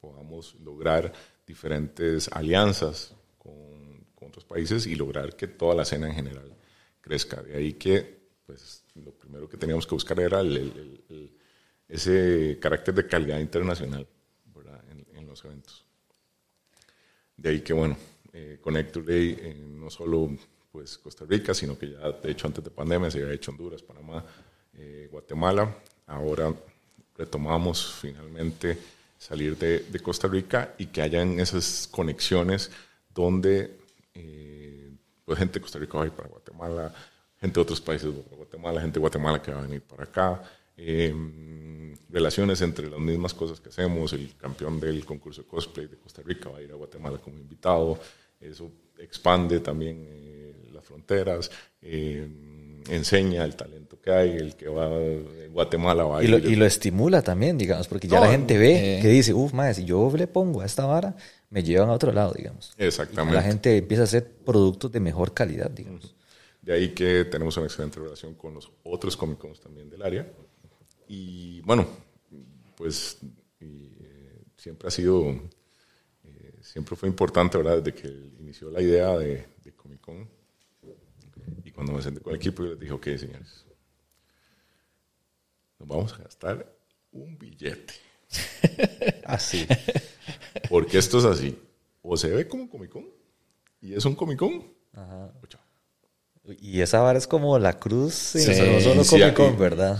[0.00, 1.12] podamos lograr
[1.46, 6.52] diferentes alianzas con, con otros países y lograr que toda la escena en general
[7.00, 7.40] crezca.
[7.42, 10.40] De ahí que pues lo primero que teníamos que buscar era
[11.88, 14.06] ese carácter de calidad internacional
[15.12, 15.84] en, los eventos.
[17.36, 17.96] De ahí que, bueno,
[18.32, 20.30] eh, Connector Day eh, no solo
[20.70, 23.82] pues, Costa Rica, sino que ya, de hecho, antes de pandemia se había hecho Honduras,
[23.82, 24.24] Panamá,
[24.74, 25.76] eh, Guatemala.
[26.06, 26.54] Ahora
[27.16, 28.78] retomamos finalmente
[29.18, 32.70] salir de, de, Costa Rica y que hayan esas conexiones
[33.12, 33.78] donde
[35.24, 36.94] pues, gente de Costa Rica va a ir para Guatemala,
[37.44, 40.42] gente de otros países Guatemala, gente de Guatemala que va a venir para acá,
[40.78, 45.96] em, relaciones entre las mismas cosas que hacemos, el campeón del concurso de cosplay de
[45.96, 47.98] Costa Rica va a ir a Guatemala como invitado,
[48.40, 51.50] eso expande también eh, las fronteras,
[51.82, 55.00] em, enseña el talento que hay, el que va a
[55.52, 58.98] Guatemala va a y Lo, y lo estimula también, digamos, porque ya la gente ve
[58.98, 59.02] eh.
[59.02, 61.14] que dice, uff, más si yo le pongo a esta vara,
[61.50, 62.72] me llevan a otro lado, digamos.
[62.78, 63.36] Exactamente.
[63.36, 66.14] la gente empieza a hacer productos de mejor calidad, digamos.
[66.64, 70.32] De ahí que tenemos una excelente relación con los otros cómicos también del área.
[71.06, 71.86] Y bueno,
[72.74, 73.18] pues
[73.60, 75.28] eh, siempre ha sido,
[76.24, 77.82] eh, siempre fue importante, ¿verdad?
[77.82, 78.08] Desde que
[78.40, 80.26] inició la idea de, de Comic Con.
[81.62, 83.66] Y cuando me senté con el equipo, yo les dije, ok, señores,
[85.78, 86.74] nos vamos a gastar
[87.12, 87.92] un billete.
[89.26, 89.66] así.
[90.70, 91.58] Porque esto es así.
[92.00, 93.06] O se ve como Comic Con
[93.82, 95.30] y es un Comic Con, Ajá.
[96.60, 99.98] Y esa vara es como la cruz, sí, no solo Comic Con, ¿verdad?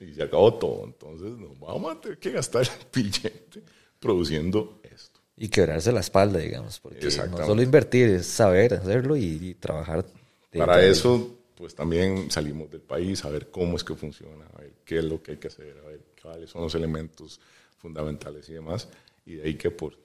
[0.00, 0.84] Y se acabó todo.
[0.84, 2.68] Entonces nos vamos a tener que gastar el
[3.02, 3.62] billete
[4.00, 5.20] produciendo esto.
[5.36, 10.06] Y quebrarse la espalda, digamos, porque no solo invertir, es saber hacerlo y, trabajar.
[10.56, 14.74] Para eso, pues también salimos del país a ver cómo es que funciona, a ver
[14.84, 17.40] qué es lo que hay que hacer, a ver cuáles son los elementos
[17.78, 18.88] fundamentales y demás.
[19.26, 19.98] Y de ahí que por,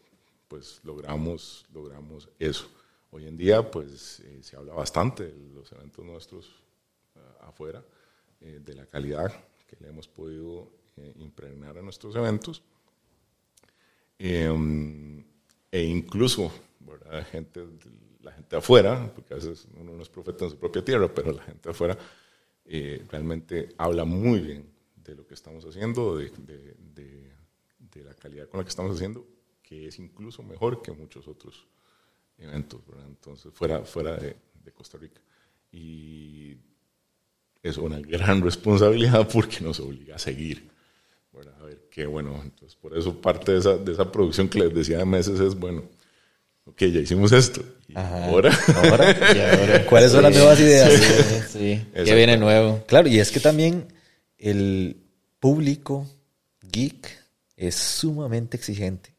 [0.47, 2.67] pues logramos, logramos eso.
[3.11, 6.45] Hoy en día, pues eh, se habla bastante de los eventos nuestros
[7.15, 7.83] eh, afuera,
[8.39, 9.33] eh, de la calidad
[9.67, 10.71] que le hemos podido
[11.15, 12.61] impregnar a nuestros eventos.
[14.17, 15.23] Em,
[15.71, 16.51] e incluso,
[17.01, 21.31] la gente afuera, porque a veces uno no es profeta en su propia tierra, pero
[21.31, 21.97] la gente afuera
[22.65, 26.31] realmente habla muy bien de lo que estamos haciendo, de,
[26.93, 29.25] de, la calidad con la que estamos haciendo,
[29.61, 31.65] que es incluso mejor que muchos otros
[32.39, 33.05] eventos, ¿verdad?
[33.07, 35.21] Entonces, fuera, fuera de, de Costa Rica.
[35.71, 36.55] Y
[37.61, 40.69] es una gran responsabilidad porque nos obliga a seguir.
[41.33, 41.53] ¿verdad?
[41.61, 42.39] A ver, qué bueno.
[42.43, 45.55] Entonces, por eso parte de esa, de esa producción que les decía de meses es,
[45.55, 45.83] bueno,
[46.65, 47.61] ok, ya hicimos esto.
[47.87, 50.91] Y ahora, Ahora, Y ahora- ¿cuáles son las nuevas ideas?
[51.49, 52.83] Sí, ¿qué viene nuevo?
[52.87, 53.87] Claro, y es que también
[54.37, 54.97] el
[55.39, 56.07] público
[56.61, 57.07] geek
[57.55, 59.13] es sumamente exigente,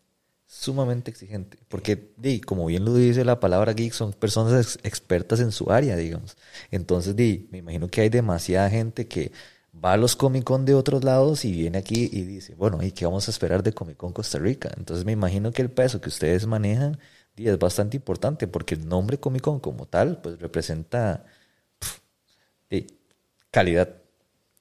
[0.60, 5.40] sumamente exigente, porque di, como bien lo dice la palabra geek, son personas ex- expertas
[5.40, 6.36] en su área, digamos.
[6.70, 9.32] Entonces, di, me imagino que hay demasiada gente que
[9.84, 12.92] va a los Comic Con de otros lados y viene aquí y dice, bueno, ¿y
[12.92, 14.70] qué vamos a esperar de Comic Con Costa Rica?
[14.76, 16.98] Entonces me imagino que el peso que ustedes manejan
[17.36, 21.24] di, es bastante importante, porque el nombre Comic Con como tal, pues representa
[22.70, 22.86] di,
[23.50, 24.02] calidad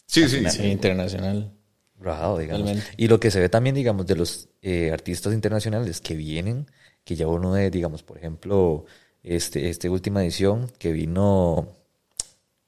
[0.05, 1.51] sí, sí, Sí, internacional.
[1.99, 2.71] rajado, digamos.
[2.97, 6.67] Y lo que se ve también, digamos, de los eh, artistas internacionales que vienen,
[7.03, 8.85] que ya uno de, digamos, por ejemplo,
[9.23, 11.67] este, este última edición que vino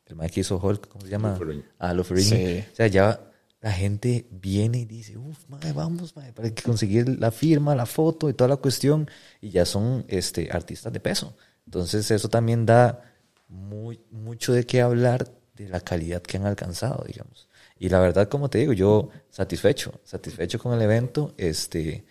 [0.06, 1.36] el Mike que hizo Hulk, ¿cómo se llama?
[1.36, 1.64] Ferrigno.
[1.80, 2.36] Ah, Ferrigno.
[2.36, 2.66] Sí.
[2.72, 3.20] O sea, ya
[3.62, 7.86] la gente viene y dice, uff, mae, vamos, mae, para que conseguir la firma, la
[7.86, 11.36] foto y toda la cuestión, y ya son este, artistas de peso.
[11.66, 13.04] Entonces, eso también da
[13.48, 17.48] muy, mucho de qué hablar de la calidad que han alcanzado, digamos.
[17.84, 22.04] Y la verdad, como te digo, yo satisfecho, satisfecho con el evento, este,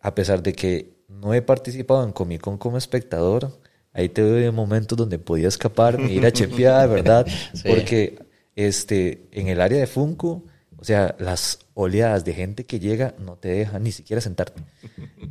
[0.00, 3.56] a pesar de que no he participado en Comic Con como espectador,
[3.92, 7.24] ahí te doy momentos donde podía escapar, e ir a chepear, ¿verdad?
[7.54, 7.68] Sí.
[7.68, 8.18] Porque
[8.56, 10.42] este, en el área de Funko,
[10.76, 14.60] o sea, las oleadas de gente que llega no te dejan ni siquiera sentarte.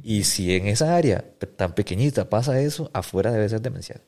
[0.03, 1.25] Y si en esa área
[1.58, 3.99] tan pequeñita pasa eso, afuera debe ser demencial.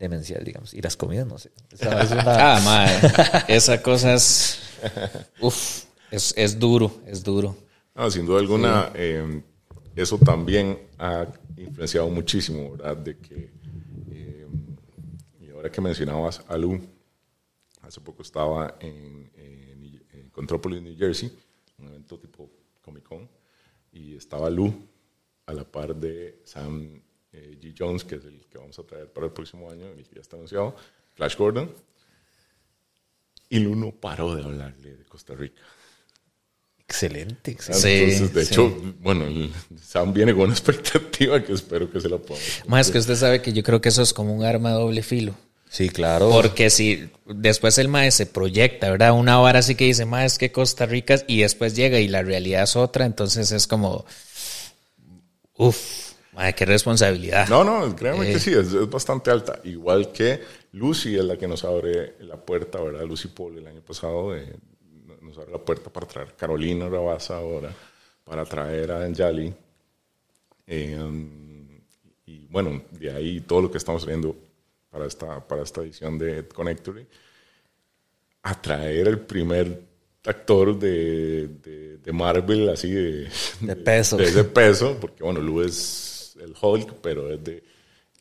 [0.00, 0.74] Demencial, digamos.
[0.74, 1.52] Y las comidas, no sé.
[1.70, 2.24] Es una-
[2.56, 3.44] Ah, madre.
[3.46, 4.58] Esa cosa es.
[5.40, 7.56] Uf, es, es duro, es duro.
[7.94, 9.42] No, sin duda alguna, eh,
[9.94, 12.96] eso también ha influenciado muchísimo, ¿verdad?
[12.96, 13.52] De que,
[14.10, 14.46] eh,
[15.40, 16.80] y ahora que mencionabas a Lu,
[17.82, 21.30] hace poco estaba en, en, en Contrópolis, New Jersey,
[21.78, 22.50] un evento tipo
[22.82, 23.28] Comic Con,
[23.92, 24.74] y estaba Lu
[25.46, 27.00] a la par de Sam
[27.32, 27.74] eh, G.
[27.76, 30.20] Jones, que es el que vamos a traer para el próximo año, el que ya
[30.20, 30.74] está anunciado,
[31.14, 31.70] Flash Gordon,
[33.48, 35.60] y Lu no paró de hablarle de Costa Rica.
[36.86, 37.88] excelente, excelente.
[37.88, 38.52] Sí, Entonces, de sí.
[38.52, 39.24] hecho, bueno,
[39.82, 42.40] Sam viene con una expectativa que espero que se la podamos.
[42.66, 45.02] Más que usted sabe que yo creo que eso es como un arma de doble
[45.02, 45.34] filo.
[45.70, 46.30] Sí, claro.
[46.30, 49.12] Porque si después el mae se proyecta, ¿verdad?
[49.12, 52.22] Una vara así que dice, mae, es que Costa Rica, y después llega y la
[52.22, 54.04] realidad es otra, entonces es como,
[55.56, 57.48] uff, mae, qué responsabilidad.
[57.48, 58.34] No, no, créanme Eh.
[58.34, 59.60] que sí, es, es bastante alta.
[59.64, 60.40] Igual que
[60.74, 63.04] Lucy es la que nos abre la puerta, ¿verdad?
[63.06, 64.56] Lucy Paul el año pasado eh,
[65.20, 67.72] nos abre la puerta para traer Carolina Rabasa ahora,
[68.24, 69.54] para traer a Anjali.
[70.66, 70.98] Eh,
[72.26, 74.34] y bueno, de ahí todo lo que estamos viendo
[74.90, 77.06] para esta, para esta edición de Connectory,
[78.42, 79.80] a traer el primer
[80.24, 84.16] actor de, de, de Marvel así de, De peso.
[84.18, 87.62] de ese peso, porque bueno, Lu es el Hulk, pero es de,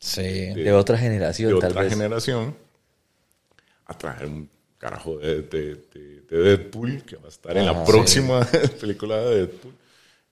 [0.06, 0.22] Sí.
[0.54, 1.94] de otra generación, de tal otra vez.
[1.94, 2.56] generación,
[3.86, 7.86] a traer un carajo de, de, de- de Deadpool, que va a estar en la
[7.86, 8.46] próxima
[8.82, 9.74] película de Deadpool.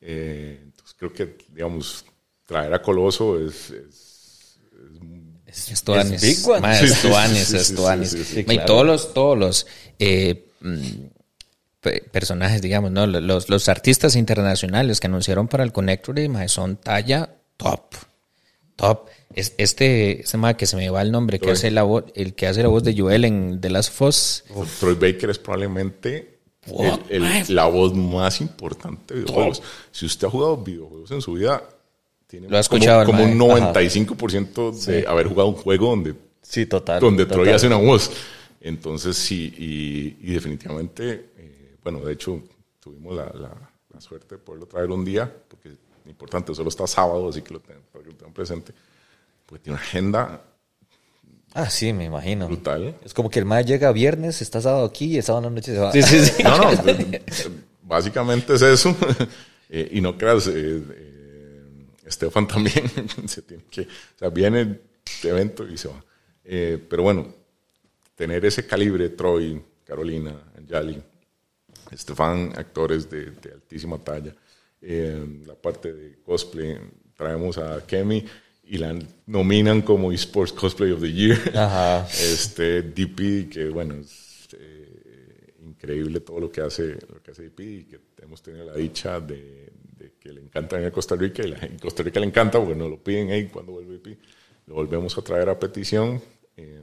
[0.02, 2.06] Eh, entonces creo que, digamos,
[2.46, 3.70] traer a Coloso es...
[3.72, 4.58] es-
[5.46, 5.70] Es
[8.14, 9.68] es es y todos los, todos los
[10.00, 10.82] eh, mm,
[11.82, 13.06] pe- personajes, digamos, ¿no?
[13.06, 17.96] Los, los artistas internacionales que anunciaron para el Connectory, son talla top.
[18.82, 19.08] Top.
[19.34, 22.34] Es, este, este mae que se me va el nombre, que hace la voz, el
[22.34, 24.44] que hace la voz de Joel en The Last of Us.
[24.80, 27.44] Troy Baker es probablemente el- el- man?
[27.50, 29.62] la voz más importante de videojuegos.
[29.92, 31.64] Si usted ha jugado videojuegos en su vida,
[32.28, 33.74] tiene Lo escuchado como, como un mae.
[33.74, 37.00] 95% de haber jugado un juego donde Sí, total.
[37.00, 37.44] donde total.
[37.44, 38.12] Troy hace una voz.
[38.60, 42.42] Entonces, sí, y, y definitivamente, eh, bueno, de hecho,
[42.80, 45.70] tuvimos la, la- la suerte de poderlo traer un día, porque
[46.12, 48.74] importante, solo está sábado, así que lo tengan, para que lo tengan presente,
[49.46, 50.42] porque tiene una agenda
[51.54, 52.48] Ah, sí, me imagino.
[52.48, 52.96] brutal.
[53.04, 55.60] Es como que el mae llega viernes, está sábado aquí y el sábado en la
[55.60, 55.92] noche se va.
[55.92, 56.44] Sí, sí, sí.
[56.44, 56.72] No, no,
[57.84, 58.96] básicamente es eso.
[59.74, 62.84] Eh, y no creas, eh, eh, Estefan también
[63.26, 64.80] se tiene que, o sea, viene el
[65.24, 66.04] evento y se va.
[66.44, 67.34] Eh, pero bueno,
[68.16, 71.02] tener ese calibre, Troy, Carolina, Anjali,
[71.90, 74.36] Estefan, actores de, de altísima talla.
[74.82, 76.78] Eh, la parte de cosplay,
[77.16, 78.26] traemos a Kemi
[78.64, 81.38] y la nominan como eSports Cosplay of the Year.
[81.56, 82.08] Ajá.
[82.12, 87.60] Este, DP, que bueno, es eh, increíble todo lo que hace lo que hace IP
[87.60, 91.50] y que hemos tenido la dicha de, de que le encanta en Costa Rica y
[91.50, 94.18] la, en Costa Rica le encanta porque nos lo piden ahí cuando vuelve IP.
[94.68, 96.22] Lo volvemos a traer a petición
[96.58, 96.82] eh,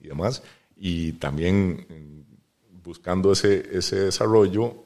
[0.00, 0.42] y demás.
[0.76, 2.24] Y también eh,
[2.82, 4.85] buscando ese, ese desarrollo,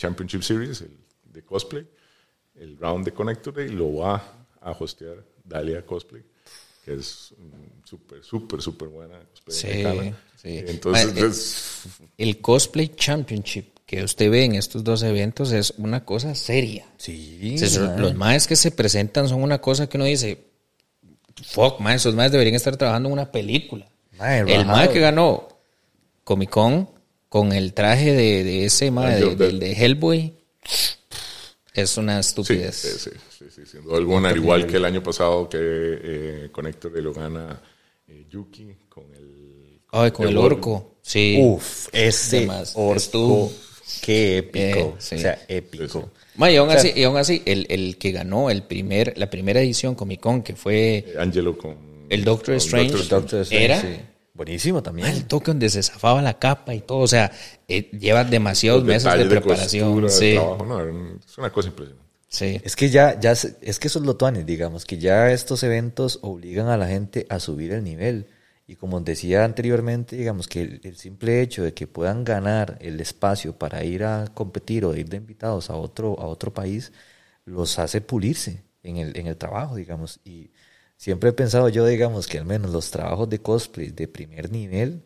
[0.00, 1.86] Championship Series, el de cosplay,
[2.54, 4.22] el round de Connector Day, lo va
[4.60, 6.22] a hostear Dalia Cosplay
[6.84, 7.34] que es
[7.84, 9.20] súper, súper, súper buena.
[9.48, 9.68] Sí,
[10.42, 10.64] sí.
[10.66, 11.76] Entonces, Ma- eh, es-
[12.16, 16.86] El Cosplay Championship que usted ve en estos dos eventos es una cosa seria.
[16.96, 17.56] Sí.
[17.98, 20.42] Los maes que se presentan son una cosa que uno dice,
[21.44, 23.86] fuck, maes, esos maes deberían estar trabajando en una película.
[24.18, 25.48] Mae, el mae que ganó
[26.24, 26.88] Comic Con
[27.30, 29.52] con el traje de, de ese de- del Death.
[29.60, 30.34] de Hellboy,
[31.72, 32.74] es una estupidez.
[32.76, 36.50] sí, sí, sí, sí, sin duda alguna, al igual que el año pasado que eh,
[37.00, 37.62] lo gana
[38.08, 39.80] eh, Yuki con el...
[39.92, 40.96] Ay, con el orco.
[41.02, 41.38] Sí.
[41.40, 42.72] Uf, ese Demás.
[42.76, 43.50] orco,
[44.02, 44.78] qué épico.
[44.78, 45.14] Eh, sí.
[45.14, 46.10] O sea, épico.
[46.36, 49.14] Ma, y aún O sea, así, y aún así el, el que ganó el primer,
[49.16, 51.76] la primera edición Comic Con, que fue eh, Angelo con...
[52.08, 52.92] El Doctor con Strange.
[53.08, 53.88] Doctor Strange, Era- sí.
[54.40, 55.08] Buenísimo también.
[55.08, 57.30] el toque donde se zafaba la capa y todo, o sea,
[57.68, 60.00] eh, lleva demasiados meses de preparación.
[60.00, 62.10] costura, de sí, trabajo, no, es una cosa impresionante.
[62.28, 62.60] sí.
[62.64, 65.62] Es que ya, ya, se- es que eso es lo tuanes, digamos, que ya estos
[65.62, 68.26] eventos obligan a la gente a subir el nivel.
[68.66, 73.00] Y como decía anteriormente, digamos que el, el simple hecho de que puedan ganar el
[73.00, 76.92] espacio para ir a competir o ir de invitados a otro, a otro país,
[77.44, 80.20] los hace pulirse en el, en el trabajo, digamos.
[80.24, 80.50] Y
[81.00, 85.02] siempre he pensado yo, digamos, que al menos los trabajos de cosplay de primer nivel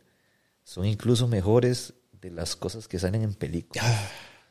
[0.65, 3.85] son incluso mejores de las cosas que salen en películas.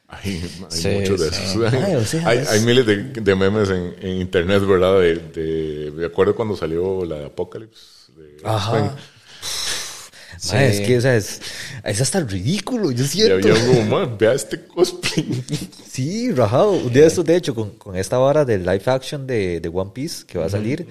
[0.08, 1.44] Hay, hay Sí, muchos de sí.
[1.44, 1.74] esos.
[1.74, 5.00] Ay, o sea, hay, es- hay miles de, de memes en, en internet, ¿verdad?
[5.02, 8.14] De, de, de acuerdo cuando salió la de Apocalypse.
[8.16, 8.96] De Ajá.
[10.38, 10.56] Sí.
[10.58, 11.42] es que o sea, es,
[11.84, 13.36] es hasta ridículo, yo Y siento.
[13.36, 15.44] había como, "Man, vea este cosplay.
[15.94, 16.72] Sí, rajado.
[16.72, 19.70] Un día de estos, de hecho, con, con esta vara del live action de, de
[19.70, 20.88] One Piece que va a salir,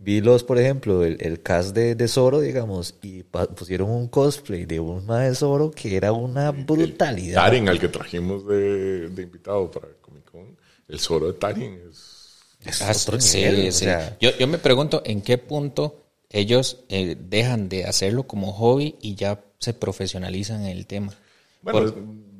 [0.00, 4.64] vi los, por ejemplo, el, el cast de, de Zoro, digamos, y pusieron un cosplay
[4.64, 7.36] de un mae de Zoro que era una brutalidad.
[7.42, 10.56] Tarin, al que trajimos de, de invitado para Comic Con.
[10.88, 12.18] El Zoro de Tarin es.
[12.64, 13.84] Es Ah, otro sí, nivel, o sí.
[13.84, 18.96] sea, yo, yo me pregunto en qué punto ellos eh, dejan de hacerlo como hobby
[19.00, 21.14] y ya se profesionalizan en el tema.
[21.62, 21.90] Bueno,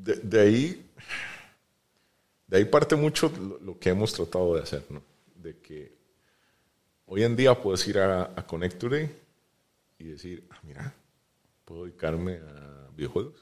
[0.03, 0.87] de, de ahí.
[2.47, 5.03] De ahí parte mucho lo, lo que hemos tratado de hacer, ¿no?
[5.37, 6.00] De que
[7.11, 8.47] hoy en día puedes ir a, a
[9.99, 10.95] y decir, ah, mira,
[11.65, 13.35] puedo dedicarme a videojuegos,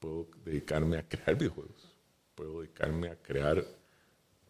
[0.00, 1.88] puedo dedicarme a crear videojuegos,
[2.34, 3.64] puedo dedicarme a crear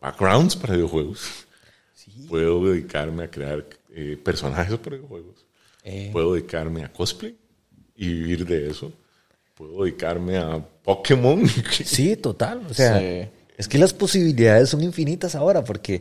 [0.00, 1.46] backgrounds para videojuegos,
[2.28, 5.44] puedo dedicarme a crear eh, personajes para videojuegos,
[5.84, 6.08] Eh.
[6.12, 7.36] puedo dedicarme a cosplay
[7.94, 8.90] y vivir de eso,
[9.54, 11.46] puedo dedicarme a Pokémon.
[11.84, 12.66] Sí, total.
[12.70, 13.28] O sea, Sí.
[13.58, 16.00] es que las posibilidades son infinitas ahora porque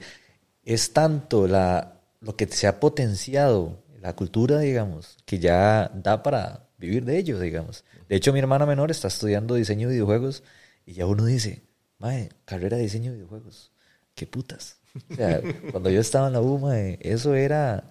[0.64, 6.68] es tanto la, lo que se ha potenciado, la cultura, digamos, que ya da para
[6.78, 7.84] vivir de ello, digamos.
[8.08, 10.44] De hecho, mi hermana menor está estudiando diseño de videojuegos
[10.86, 11.62] y ya uno dice,
[11.98, 13.72] mae, carrera de diseño de videojuegos,
[14.16, 14.78] qué putas.
[15.12, 17.84] O sea, cuando yo estaba en la U, mae, eso era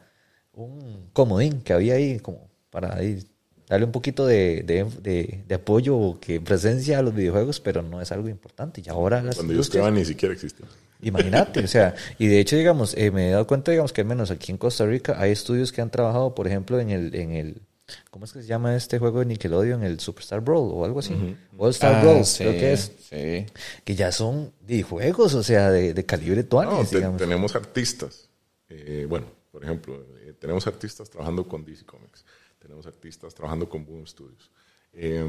[0.53, 3.25] un comodín que había ahí como para ahí
[3.69, 7.83] darle un poquito de, de, de- de apoyo o que presencia a los videojuegos, pero
[7.83, 8.83] no es algo importante.
[8.85, 10.67] Y ahora las Cuando yo estaba ni siquiera existía.
[11.01, 14.07] Imagínate, o sea, y de hecho, digamos, eh, me he dado cuenta, digamos, que al
[14.07, 17.33] menos aquí en Costa Rica hay estudios que han trabajado, por ejemplo, en el, en
[17.33, 17.63] el,
[18.11, 19.85] ¿cómo es que se llama este juego de Nickelodeon?
[19.85, 21.15] El Superstar Brawl o algo así.
[21.57, 22.93] All Star Ah, Brawl, sí, creo que es.
[23.09, 23.47] sí.
[23.85, 27.19] Que ya son de juegos, o sea, de, de calibre No, tuanes, te- digamos.
[27.21, 28.29] tenemos artistas.
[28.69, 32.25] eh, bueno, por ejemplo, eh, tenemos artistas trabajando con DC Comics.
[32.59, 34.51] Tenemos artistas trabajando con Boom Studios.
[34.93, 35.25] Eh,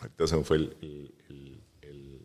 [0.00, 2.20] ahorita se me fue el, el, el, el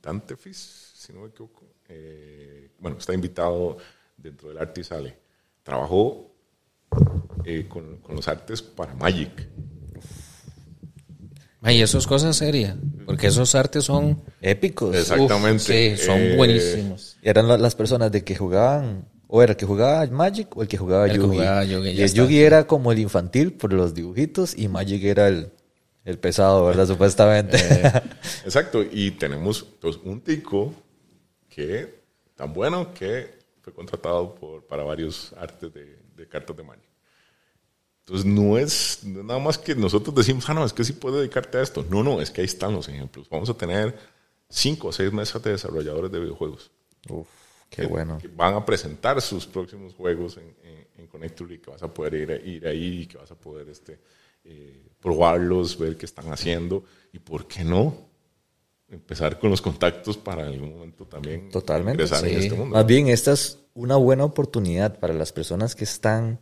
[0.00, 1.62] Dante Fizz, si no me equivoco.
[1.88, 3.76] Eh, bueno, está invitado
[4.16, 5.16] dentro del arte y sale.
[5.62, 6.30] Trabajó
[7.44, 9.48] eh, con, con los artes para Magic.
[11.66, 12.76] Ay, eso es cosa seria,
[13.06, 14.20] porque esos artes son...
[14.42, 14.94] Épicos.
[14.94, 15.54] Exactamente.
[15.92, 17.16] Uf, sí, son Eh, buenísimos.
[17.22, 20.68] Eran la- las personas de que jugaban, o era el que jugaba Magic o el
[20.68, 21.36] que jugaba El que Yugi.
[21.38, 22.18] jugaba Yugi, y el está.
[22.18, 25.52] Yugi era como el infantil por los dibujitos y Magic era el,
[26.04, 26.86] el pesado, ¿verdad?
[26.86, 27.56] Supuestamente.
[28.44, 30.74] Exacto, y tenemos pues, un tico
[31.54, 32.02] que
[32.34, 36.84] tan bueno que fue contratado por, para varios artes de, de cartas de Magic.
[38.00, 41.58] Entonces no es, nada más que nosotros decimos, ah, no, es que sí puedo dedicarte
[41.58, 41.86] a esto.
[41.88, 43.28] No, no, es que ahí están los ejemplos.
[43.30, 43.96] Vamos a tener
[44.48, 46.70] cinco o seis mesas de desarrolladores de videojuegos
[47.08, 47.26] Uf,
[47.70, 48.18] qué que, bueno.
[48.18, 51.92] que van a presentar sus próximos juegos en, en, en Connector y que vas a
[51.92, 53.98] poder ir, ir ahí y que vas a poder este,
[54.44, 58.13] eh, probarlos, ver qué están haciendo y por qué no
[58.88, 62.46] empezar con los contactos para en algún momento también Totalmente, ingresar en sí.
[62.46, 62.74] este mundo.
[62.76, 66.38] Más bien, esta es una buena oportunidad para las personas que están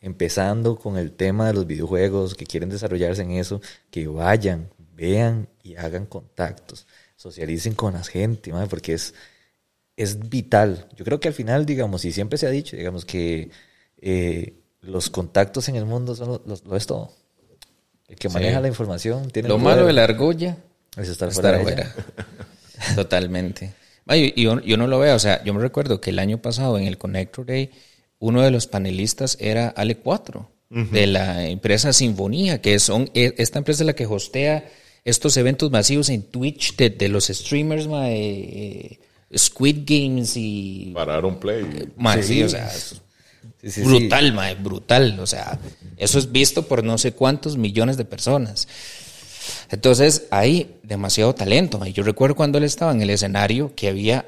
[0.00, 3.60] empezando con el tema de los videojuegos, que quieren desarrollarse en eso,
[3.90, 6.86] que vayan, vean y hagan contactos,
[7.16, 9.14] socialicen con la gente, mae, porque es,
[9.96, 10.86] es vital.
[10.94, 13.50] Yo creo que al final, digamos, y siempre se ha dicho, digamos, que
[14.00, 17.10] eh, los contactos en el mundo son lo, lo- lo es todo.
[18.06, 18.34] El que Sí.
[18.34, 20.56] maneja la información tiene Lo el malo de la argolla
[20.96, 21.94] es estar fuera estar fuera.
[22.94, 23.72] Totalmente.
[24.06, 26.38] Ay, Y yo, yo no lo veo, o sea, yo me recuerdo que el año
[26.40, 27.70] pasado en el Connector Day,
[28.18, 33.58] uno de los panelistas era Ale 4, de la empresa Sinfonía, que son, e- esta
[33.58, 34.68] empresa es la que hostea
[35.04, 38.98] estos eventos masivos en Twitch de, de los streamers, ma, eh,
[39.34, 40.90] Squid Games y...
[40.94, 41.64] Para un play.
[41.96, 42.42] ma, sí, Sí.
[42.42, 43.80] o sea, sí.
[43.82, 45.18] brutal, ma, brutal.
[45.20, 45.58] O sea,
[45.96, 48.68] eso es visto por no sé cuántos millones de personas.
[49.70, 51.78] Entonces, hay demasiado talento.
[51.78, 51.88] ma.
[51.88, 54.26] Yo recuerdo cuando él estaba en el escenario que había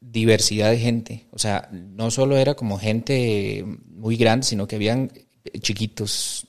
[0.00, 1.26] diversidad de gente.
[1.30, 5.12] O sea, no solo era como gente muy grande, sino que habían
[5.60, 6.46] chiquitos,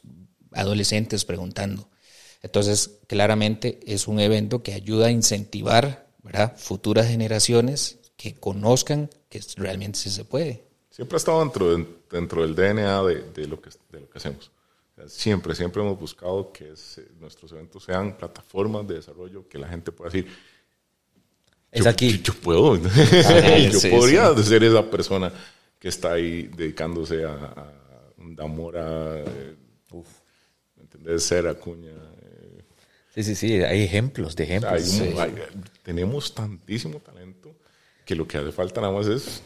[0.52, 1.90] adolescentes preguntando.
[2.44, 6.56] Entonces, claramente es un evento que ayuda a incentivar ¿verdad?
[6.58, 10.64] futuras generaciones que conozcan que realmente sí se puede.
[10.90, 13.70] Siempre ha estado dentro, de- dentro del DNA de lo que
[14.16, 14.52] hacemos.
[15.08, 19.92] Siempre, siempre hemos buscado que eh, nuestros eventos sean plataformas de desarrollo que la gente
[19.92, 20.32] pueda decir,
[21.72, 22.12] Es yo, aquí.
[22.20, 22.76] Yo, yo puedo.
[23.72, 25.32] yo sí, podría ser esa persona
[25.80, 27.74] que está ahí dedicándose a, a
[28.18, 29.56] un Damora, eh,
[30.76, 31.24] ¿me ¿entendés?
[31.24, 31.92] Ser Acuña.
[31.92, 32.64] eh,
[33.16, 34.72] Sí, sí, sí, hay ejemplos de ejemplos.
[34.74, 35.14] hay Sí.
[35.18, 35.34] hay-
[35.84, 37.56] tenemos tantísimo talento
[38.06, 39.42] que lo que hace falta nada más es,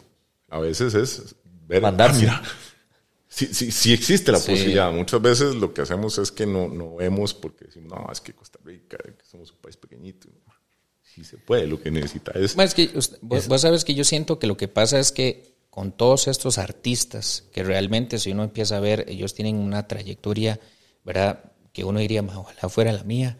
[0.49, 1.35] a veces es
[1.67, 2.27] ver, Mandarse.
[2.27, 2.43] ah, mira,
[3.35, 4.51] sí, sí, sí existe la Sí.
[4.51, 4.91] posibilidad.
[4.91, 8.33] Muchas veces lo que hacemos es que no, no vemos porque decimos, no, es que
[8.33, 10.27] Costa Rica, que somos un país pequeñito.
[11.03, 12.55] Sí se puede, lo que necesita es...
[12.73, 15.91] Que usted- vos, vos sabes que yo siento que lo que pasa es que con
[15.91, 20.59] todos estos artistas, que realmente si uno empieza a ver, ellos tienen una trayectoria,
[21.03, 21.51] ¿verdad?
[21.73, 23.37] Que uno diría, "Ma, ojalá fuera la mía,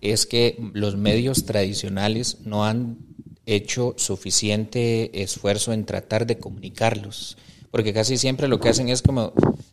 [0.00, 2.98] es que los medios tradicionales no han
[3.46, 7.36] hecho suficiente esfuerzo en tratar de comunicarlos.
[7.74, 9.32] Porque casi siempre lo que hacen es como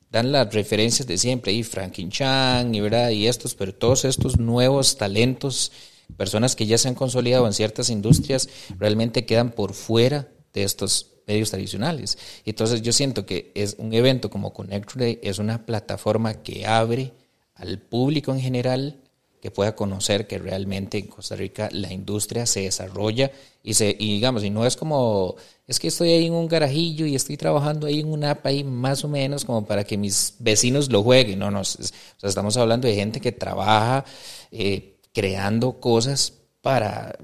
[0.09, 3.11] dan las referencias de siempre, y Franklin Chan, y, ¿verdad?
[3.11, 5.71] y estos, pero todos estos nuevos talentos,
[6.17, 8.49] personas que ya se han consolidado en ciertas industrias,
[8.79, 12.17] realmente quedan por fuera de estos medios tradicionales.
[12.43, 16.65] Y Entonces yo siento que es un evento como Connect Day es una plataforma que
[16.65, 17.13] abre
[17.53, 18.99] al público en general
[19.41, 23.31] que pueda conocer que realmente en Costa Rica la industria se desarrolla
[23.63, 25.35] y se y digamos y no es como
[25.67, 28.63] es que estoy ahí en un garajillo y estoy trabajando ahí en una app ahí
[28.63, 32.29] más o menos como para que mis vecinos lo jueguen no no es- o sea,
[32.29, 34.05] estamos hablando de gente que trabaja
[34.51, 37.17] eh, creando cosas para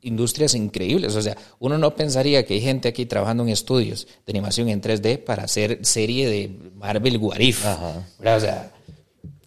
[0.00, 1.14] industrias increíbles.
[1.16, 4.80] O sea, uno no pensaría que hay gente aquí trabajando en estudios de animación en
[4.80, 7.20] 3D para hacer serie de Marvel.
[7.64, 8.06] Ajá.
[8.36, 8.72] O sea,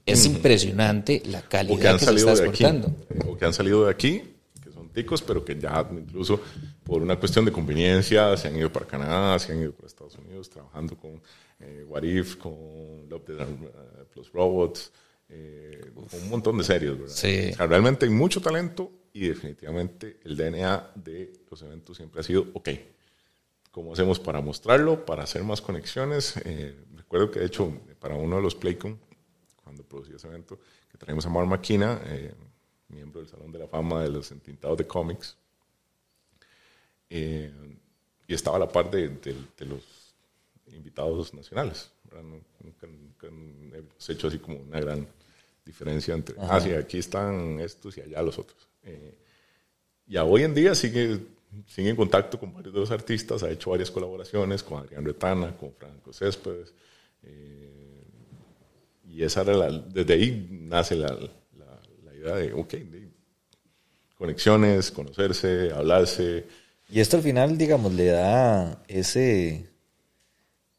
[0.06, 2.95] es impresionante la que calidad han que, se está aquí, exportando.
[3.28, 4.24] o que han salido de aquí,
[4.64, 6.39] que son ticos, pero que ya incluso
[6.84, 10.16] por una cuestión de conveniencia se han ido para Canadá, se han ido para Estados
[10.18, 11.22] Unidos, trabajando con
[11.60, 12.53] eh, What If, con
[13.10, 14.91] Love and, uh, Plus Robots,
[15.30, 17.14] eh, con un montón de series, ¿verdad?
[17.16, 17.49] Sí.
[17.53, 22.24] O sea, realmente hay mucho talento y definitivamente el DNA de los eventos siempre ha
[22.24, 22.70] sido, ok,
[23.72, 26.36] ¿cómo hacemos para mostrarlo, para hacer más conexiones?
[26.45, 28.99] Eh, recuerdo que de hecho para uno de los Playcon,
[29.86, 30.59] producí ese evento,
[30.91, 32.33] que traímos a Mar Maquina, eh,
[32.89, 35.36] miembro del Salón de la Fama de los entintados de cómics,
[37.09, 37.51] eh,
[38.27, 39.83] y estaba a la par de, de- de los
[40.67, 41.91] invitados nacionales.
[42.61, 45.07] Nunca, nunca hemos hecho así como una gran
[45.65, 48.67] diferencia entre, ah, sí, aquí están estos y allá los otros.
[48.83, 49.13] Eh,
[50.07, 51.19] y a hoy en día sigue,
[51.67, 55.55] sigue en contacto con varios de los artistas, ha hecho varias colaboraciones con Adrián Retana,
[55.57, 56.73] con Franco Céspedes.
[57.23, 57.74] eh,
[59.16, 61.82] y esa era la, desde ahí nace la, la-
[62.16, 62.74] idea de, ok,
[64.18, 66.45] conexiones, conocerse, hablarse.
[66.89, 69.70] Y esto al final, digamos, le da ese,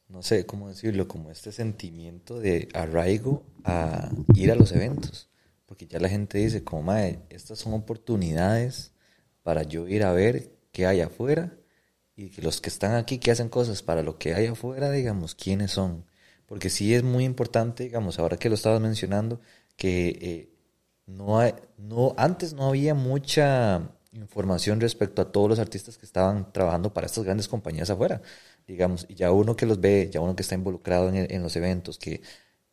[0.09, 5.29] no sé cómo decirlo, como este sentimiento de arraigo a ir a los eventos.
[5.67, 8.93] Porque ya la gente dice, como, mae, estas son oportunidades
[9.43, 11.57] para yo ir a ver qué hay afuera
[12.17, 15.35] y que los que están aquí, que hacen cosas para lo que hay afuera, digamos,
[15.35, 16.05] quiénes son.
[16.47, 19.41] Porque sí es muy importante, digamos, ahora que lo estabas mencionando,
[19.77, 20.51] que eh,
[21.07, 26.53] no hay, no, antes no había mucha información respecto a todos los artistas que estaban
[26.53, 28.23] trabajando para estas grandes compañías afuera,
[28.67, 31.57] digamos, y ya uno que los ve, ya uno que está involucrado en, en los
[31.57, 32.23] eventos, que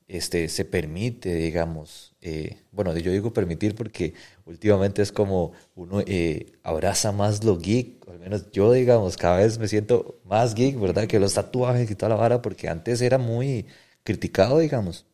[0.07, 4.13] este, se permite, digamos, eh, bueno, yo digo permitir porque
[4.45, 9.57] últimamente es como uno eh, abraza más lo geek, al menos yo, digamos, cada vez
[9.59, 11.07] me siento más geek, ¿verdad?
[11.07, 13.65] Que los tatuajes y toda la vara, porque antes era muy
[14.03, 15.05] criticado, digamos.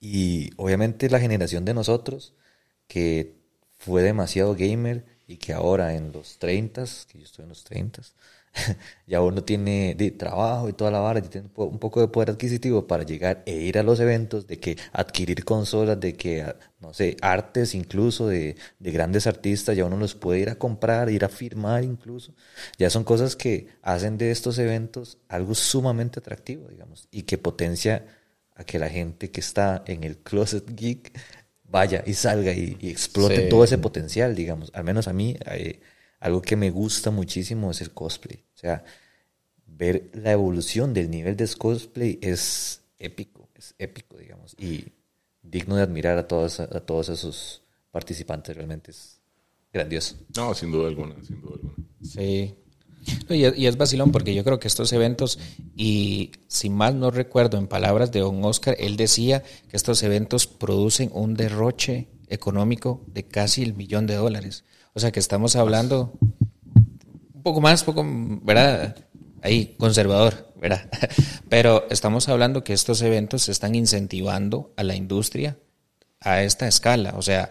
[0.00, 2.34] Y obviamente la generación de nosotros,
[2.88, 3.36] que
[3.78, 8.02] fue demasiado gamer y que ahora en los 30, que yo estoy en los 30,
[9.06, 12.30] ya uno tiene de trabajo y toda la vara, y tiene un poco de poder
[12.30, 16.94] adquisitivo para llegar e ir a los eventos, de que adquirir consolas, de que, no
[16.94, 21.24] sé, artes incluso de, de grandes artistas, ya uno los puede ir a comprar, ir
[21.24, 22.34] a firmar incluso.
[22.78, 28.06] Ya son cosas que hacen de estos eventos algo sumamente atractivo, digamos, y que potencia
[28.54, 31.12] a que la gente que está en el closet geek
[31.68, 34.70] vaya y salga y, explote todo ese potencial, digamos.
[34.74, 35.80] Al menos a mí, eh,
[36.20, 38.45] algo que me gusta muchísimo es el cosplay.
[38.56, 38.82] O sea,
[39.66, 44.56] ver la evolución del nivel de cosplay es épico, es épico, digamos.
[44.58, 44.86] Y
[45.42, 49.20] digno de admirar a todos, a todos esos participantes, realmente es
[49.72, 50.16] grandioso.
[50.34, 51.74] No, sin duda alguna, sin duda alguna.
[52.02, 52.54] Sí.
[53.28, 55.38] Y, es vacilón porque yo creo que estos eventos,
[55.76, 60.46] y si mal no recuerdo en palabras de don Oscar, él decía que estos eventos
[60.46, 64.64] producen un derroche económico de casi el millón de dólares.
[64.94, 66.18] O sea que estamos hablando
[67.46, 68.96] poco más, poco, ¿verdad?
[69.40, 70.90] Ahí, conservador, ¿verdad?
[71.48, 75.56] Pero estamos hablando que estos eventos están incentivando a la industria
[76.18, 77.14] a esta escala.
[77.16, 77.48] O sea,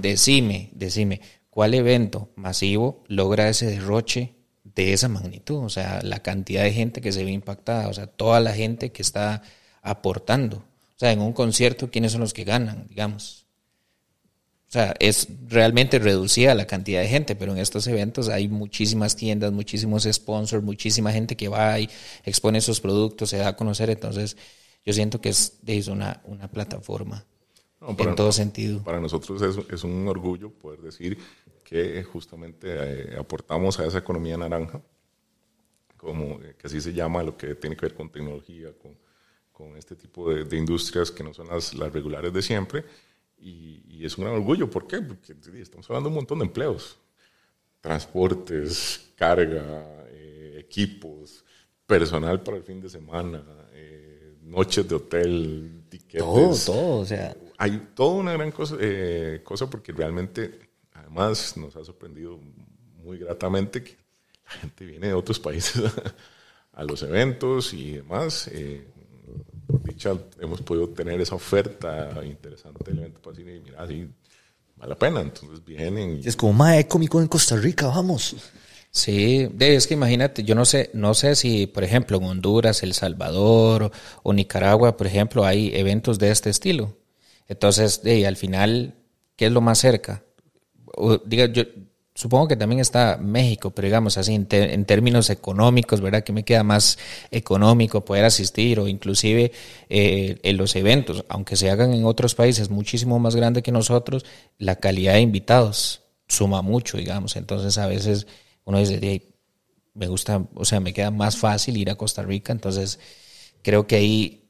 [0.00, 5.64] decime, decime, ¿cuál evento masivo logra ese derroche de esa magnitud?
[5.64, 8.90] O sea, la cantidad de gente que se ve impactada, o sea, toda la gente
[8.90, 9.42] que está
[9.82, 10.56] aportando.
[10.56, 13.39] O sea, en un concierto, ¿quiénes son los que ganan, digamos?
[14.70, 19.16] O sea, es realmente reducida la cantidad de gente, pero en estos eventos hay muchísimas
[19.16, 21.90] tiendas, muchísimos sponsors, muchísima gente que va y
[22.24, 23.90] expone sus productos, se da a conocer.
[23.90, 24.36] Entonces,
[24.86, 27.26] yo siento que es, es una, una plataforma
[27.80, 28.80] en todo sentido.
[28.84, 31.18] Para nosotros es, es, un orgullo poder decir
[31.64, 34.80] que justamente eh, aportamos a esa economía naranja,
[35.96, 38.96] como que así se llama, lo que tiene que ver con tecnología, con,
[39.50, 42.84] con este tipo de, de, industrias que no son las, las regulares de siempre
[43.40, 44.70] y, es un gran orgullo.
[44.70, 45.00] ¿Por qué?
[45.02, 46.98] Porque estamos hablando de un montón de empleos.
[47.80, 51.44] Transportes, carga, eh, equipos,
[51.86, 56.20] personal para el fin de semana, eh, noches de hotel, tiquetes.
[56.20, 57.36] Todo, todo, o sea.
[57.58, 60.58] Hay toda una gran cosa, eh, cosa porque realmente,
[60.94, 62.38] además, nos ha sorprendido
[63.02, 63.96] muy gratamente que
[64.46, 65.82] la gente viene de otros países
[66.72, 68.99] a, los eventos y demás por
[70.00, 74.08] dicha hemos podido tener esa oferta interesante del evento para cine y mira, así
[74.76, 76.20] vale la pena, entonces vienen.
[76.24, 78.36] Es como, más cómico en Costa Rica, vamos.
[78.90, 82.94] Sí, es que imagínate, yo no sé, no sé si, por ejemplo, en Honduras, El
[82.94, 83.92] Salvador
[84.22, 86.96] o, Nicaragua, por ejemplo, hay eventos de este estilo.
[87.46, 88.94] Entonces, de, al final,
[89.36, 90.24] ¿qué es lo más cerca?
[91.24, 91.62] diga, yo,
[92.14, 96.24] Supongo que también está México, pero digamos así, en, términos económicos, ¿verdad?
[96.24, 96.98] Que me queda más
[97.30, 99.52] económico poder asistir o inclusive
[99.88, 104.24] eh, en los eventos, aunque se hagan en otros países muchísimo más grande que nosotros,
[104.58, 107.36] la calidad de invitados suma mucho, digamos.
[107.36, 108.26] Entonces a veces
[108.64, 109.22] uno dice,
[109.94, 112.98] me gusta, o sea, me queda más fácil ir a Costa Rica, entonces
[113.62, 114.40] creo que ahí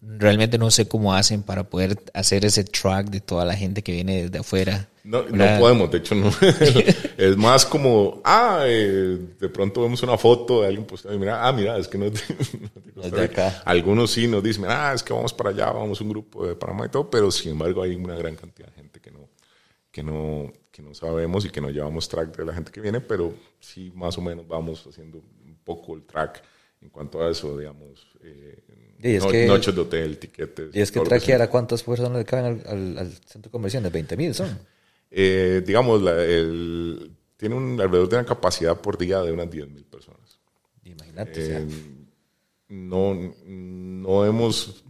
[0.00, 3.92] realmente no sé cómo hacen para poder hacer ese track de toda la gente que
[3.92, 4.88] viene desde afuera.
[5.08, 6.30] No, no podemos, de hecho no.
[7.16, 11.50] es más como, ah, eh, de pronto vemos una foto de alguien pues mira, ah,
[11.50, 12.04] mira, es que no
[13.02, 13.62] es de, acá.
[13.64, 16.84] Algunos sí nos dicen, ah, es que vamos para allá, vamos un grupo de Panamá
[16.84, 19.30] y todo, pero sin embargo hay una gran cantidad de gente que no,
[19.90, 23.00] que no, que no sabemos y que no llevamos track de la gente que viene,
[23.00, 26.42] pero sí más o menos vamos haciendo un poco el track
[26.82, 28.06] en cuanto a eso, digamos.
[28.22, 28.58] Eh,
[29.02, 30.76] y es que, noches de hotel, tiquetes.
[30.76, 34.14] Y es que traquear a cuántas personas le caben al, al, centro comercial, de 20
[34.18, 34.58] mil son.
[35.10, 39.84] Eh, digamos, el, tiene un, alrededor de una capacidad por día de unas 10 mil
[39.84, 40.40] personas.
[40.84, 41.56] Imagínate.
[41.56, 41.66] Eh,
[42.68, 44.84] no, no hemos,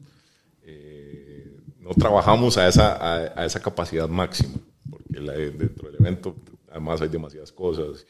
[0.63, 4.55] eh, no trabajamos a esa, a, esa capacidad máxima,
[4.91, 6.37] porque dentro del evento
[6.71, 8.05] además hay demasiadas cosas.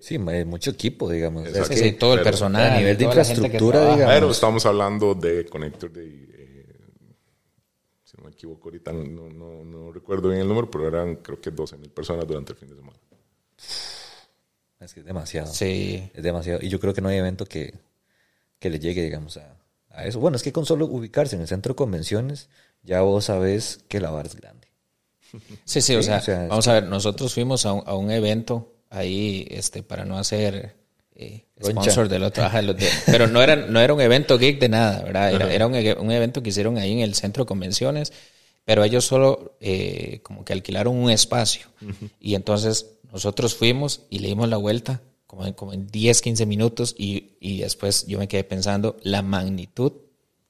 [0.00, 1.48] Sí, mucho equipo, digamos.
[1.70, 2.72] sí, todo el personal.
[2.72, 4.14] A nivel de infraestructura, digamos.
[4.14, 6.37] Pero estamos hablando de Connector de, eh,
[8.18, 11.50] no me equivoco ahorita, no, no, no, recuerdo bien el número, pero eran creo que
[11.50, 12.98] 12 mil personas durante el fin de semana.
[14.80, 15.52] Es que es demasiado.
[15.52, 16.10] Sí.
[16.14, 16.60] Es demasiado.
[16.62, 17.74] Y yo creo que no hay evento que,
[18.58, 19.56] que le llegue, digamos, a,
[19.90, 20.20] a, eso.
[20.20, 22.48] Bueno, es que con solo ubicarse en el centro de convenciones,
[22.82, 24.68] ya vos sabés que la barra es grande.
[25.64, 29.46] Sí, sí, o, sea, vamos a ver, nosotros fuimos a un, a un evento ahí,
[29.50, 30.76] este, para no hacer
[31.14, 31.44] eh,
[31.84, 32.44] sponsor del otro.
[32.44, 35.32] Ajá, los de- pero no era, no era un evento geek de nada, ¿verdad?
[35.32, 38.12] Era, era un, un evento que hicieron ahí en el centro de convenciones,
[38.64, 41.66] pero ellos solo eh, como que alquilaron un espacio.
[42.20, 46.46] Y entonces nosotros fuimos y le dimos la vuelta como en, como en 10, 15
[46.46, 49.92] minutos y, y después yo me quedé pensando la magnitud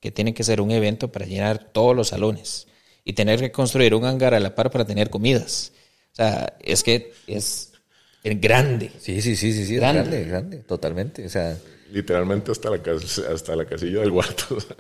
[0.01, 2.67] que tiene que ser un evento para llenar todos los salones
[3.05, 5.73] y tener que construir un hangar a la par para tener comidas.
[6.13, 7.68] O sea, es que es
[8.25, 8.91] grande.
[8.99, 10.01] Sí, sí, sí, sí, sí, es Grande.
[10.03, 11.25] grande, grande, totalmente.
[11.27, 11.57] O sea,
[11.91, 14.57] Literalmente hasta la, cas- hasta la casilla del cuarto.
[14.57, 14.77] o sea.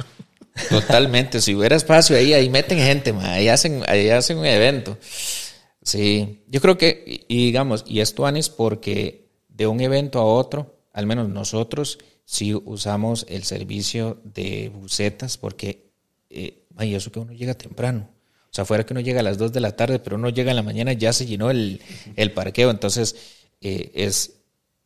[0.69, 1.41] Totalmente.
[1.41, 4.99] Si hubiera espacio ahí, ahí meten gente, ma, ahí hacen, ahí hacen un evento.
[5.83, 10.25] Sí, yo creo que, y y digamos, y esto, Anis, porque de un evento a
[10.25, 15.91] otro, al menos nosotros, sí usamos el servicio de bucetas, porque,
[16.29, 18.11] eh, ma, y eso que uno llega temprano.
[18.51, 20.51] O sea, fuera que uno llega a las 2 de la tarde, pero uno llega
[20.51, 21.81] en la mañana, ya se llenó el,
[22.17, 22.71] el parqueo.
[22.71, 23.15] Entonces,
[23.61, 24.33] eh, es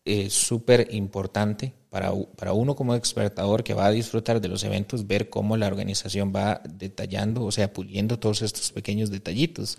[0.05, 5.07] eh, súper importante para, para uno como expertador que va a disfrutar de los eventos,
[5.07, 9.79] ver cómo la organización va detallando, o sea, puliendo todos estos pequeños detallitos.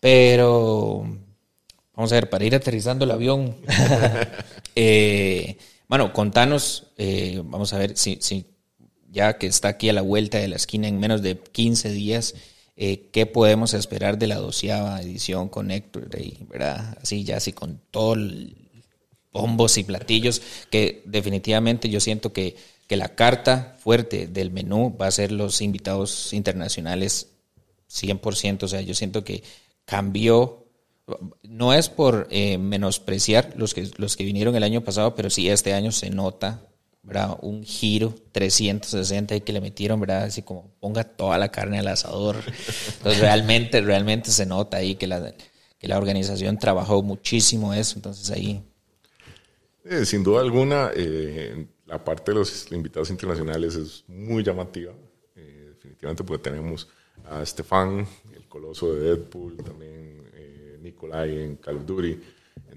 [0.00, 1.04] Pero,
[1.94, 3.56] vamos a ver, para ir aterrizando el avión,
[4.74, 5.58] eh,
[5.88, 6.86] bueno, contanos,
[7.44, 8.46] vamos a ver si, si
[9.10, 12.34] ya que está aquí a la vuelta de la esquina en menos de 15 días,
[12.76, 16.08] eh, ¿qué podemos esperar de la doceava edición con Héctor
[16.48, 16.96] verdad?
[17.02, 18.56] Así ya así con todo el
[19.32, 22.56] bombos y platillos, que definitivamente yo siento que,
[22.86, 27.28] que la carta fuerte del menú va a ser los invitados internacionales
[27.90, 29.42] 100%, o sea, yo siento que
[29.84, 30.66] cambió,
[31.42, 35.48] no es por eh, menospreciar los que, los que vinieron el año pasado, pero sí
[35.48, 36.62] este año se nota,
[37.02, 37.36] ¿verdad?
[37.42, 40.24] Un giro 360 y que le metieron, ¿verdad?
[40.24, 42.36] Así como ponga toda la carne al asador.
[42.98, 45.34] Entonces realmente, realmente se nota ahí que la,
[45.78, 48.62] que la organización trabajó muchísimo eso, entonces ahí
[49.84, 54.92] Eh, sin duda alguna, eh, la parte de los invitados internacionales es muy llamativa.
[55.34, 56.88] eh, definitivamente porque tenemos
[57.24, 60.22] a Stefan, el coloso de Deadpool, también
[60.80, 61.84] Nikolai en Call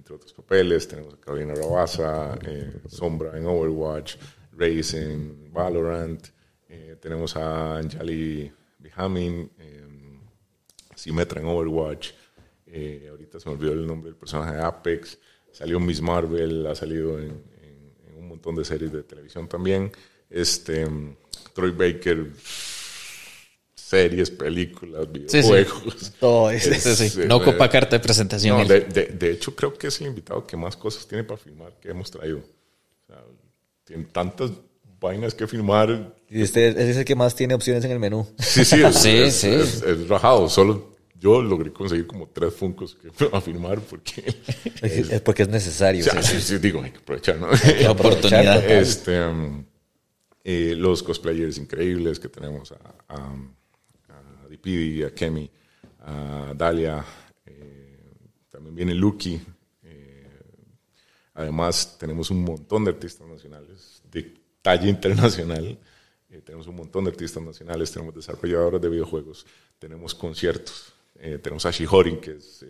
[0.06, 0.88] entre otros papeles.
[0.88, 4.18] Tenemos a Carolina Rabasa, eh, Sombra en Overwatch,
[4.56, 6.28] Raze en Valorant.
[6.70, 9.88] eh, tenemos a Anjali Bihamin, eh,
[10.95, 12.12] Symmetra en Overwatch.
[13.10, 15.18] ahorita se me olvidó el nombre del personaje de Apex.
[15.51, 17.30] Salió Miss Marvel, ha salido en,
[17.62, 19.91] en- en un montón de series de televisión también.
[20.30, 21.16] Este, mm,
[21.53, 22.28] Troy Baker,
[23.89, 25.51] series, películas, Sí, sí.
[25.51, 26.13] videojuegos.
[26.19, 26.49] todo.
[26.51, 27.21] Es- Sí, sí.
[27.21, 28.57] eh, No eh, ocupa carta de presentación.
[28.57, 31.38] no, de, de- de hecho, creo que es el invitado que más cosas tiene para
[31.38, 32.39] filmar que hemos traído.
[32.39, 33.23] O sea,
[33.83, 34.51] tiene tantas
[34.99, 36.15] vainas que filmar.
[36.29, 38.27] Y usted es el que más tiene opciones en el menú.
[38.39, 39.49] Sí, sí, es, Sí, es- sí.
[39.49, 40.49] es- es rajado.
[40.49, 44.23] Solo yo logré conseguir como tres funcos que a filmar porque.
[44.81, 46.01] Es, es porque es necesario.
[46.01, 47.47] O sea, sí, sí, digo, hay que aprovechar, ¿no?
[47.81, 48.61] La oportunidad.
[48.61, 48.71] total.
[48.71, 49.63] este, um,
[50.43, 52.75] eh, los cosplayers increíbles que tenemos a,
[53.09, 53.36] a,
[54.66, 55.49] a Dipidi, a Kemi,
[55.99, 57.05] a Dalia,
[57.45, 57.99] eh,
[58.49, 59.39] también viene Lucky.
[59.84, 60.28] eh,
[61.36, 65.78] además, tenemos un montón de artistas nacionales de talla internacional.
[66.30, 69.45] eh, tenemos un montón de artistas nacionales, tenemos desarrolladoras de videojuegos,
[69.80, 70.93] tenemos conciertos.
[71.16, 72.66] tenemos a Shihori, que es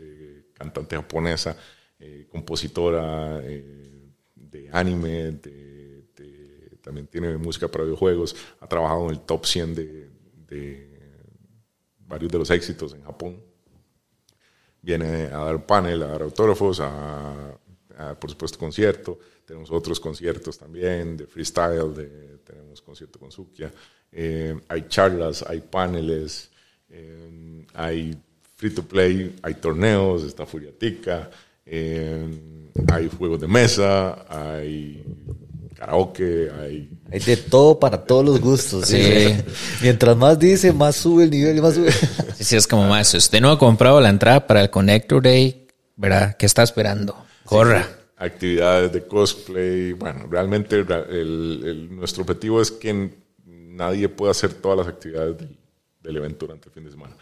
[0.53, 1.57] cantante japonesa,
[2.29, 6.03] compositora de anime, de,
[6.81, 10.09] también tiene música para videojuegos, ha trabajado en el top 100 de,
[10.47, 10.94] de
[12.07, 13.39] varios de los éxitos en Japón.
[14.81, 17.57] Viene a dar panel, a dar autógrafos, a,
[18.19, 19.17] por supuesto concierto.
[19.45, 23.71] Tenemos otros conciertos también de freestyle, de- tenemos concierto con Sukia.
[24.11, 26.49] Eh, hay charlas, hay paneles,
[26.89, 28.15] eh, hay
[28.55, 31.29] free to play, hay torneos, está Furiatica,
[31.65, 32.25] eh,
[32.91, 35.03] hay juegos de mesa, hay
[35.75, 38.87] karaoke, hay Hay de todo para todos los gustos.
[38.87, 39.01] Sí.
[39.03, 39.35] ¿sí?
[39.81, 41.91] Mientras más dice, más sube el nivel y más sube.
[41.91, 43.09] Sí, sí, es como más.
[43.09, 46.35] Si usted no ha comprado la entrada para el Connector Day, ¿verdad?
[46.37, 47.15] ¿Qué está esperando?
[47.43, 47.87] Corra.
[48.17, 49.91] actividades de cosplay.
[49.93, 53.13] Bueno, realmente el- el- nuestro objetivo es que
[53.45, 55.55] nadie pueda hacer todas las actividades del,
[56.01, 57.15] del evento durante el fin de semana.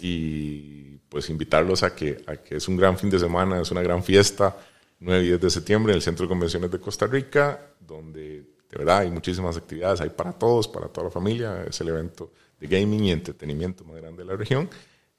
[0.00, 3.82] Y pues invitarlos a que, a que es un gran fin de semana, es una
[3.82, 4.56] gran fiesta,
[5.02, 8.78] 9 y 10 de septiembre en el Centro de Convenciones de Costa Rica, donde de
[8.78, 12.68] verdad hay muchísimas actividades, hay para todos, para toda la familia, es el evento de
[12.68, 14.70] gaming y entretenimiento más grande de la región,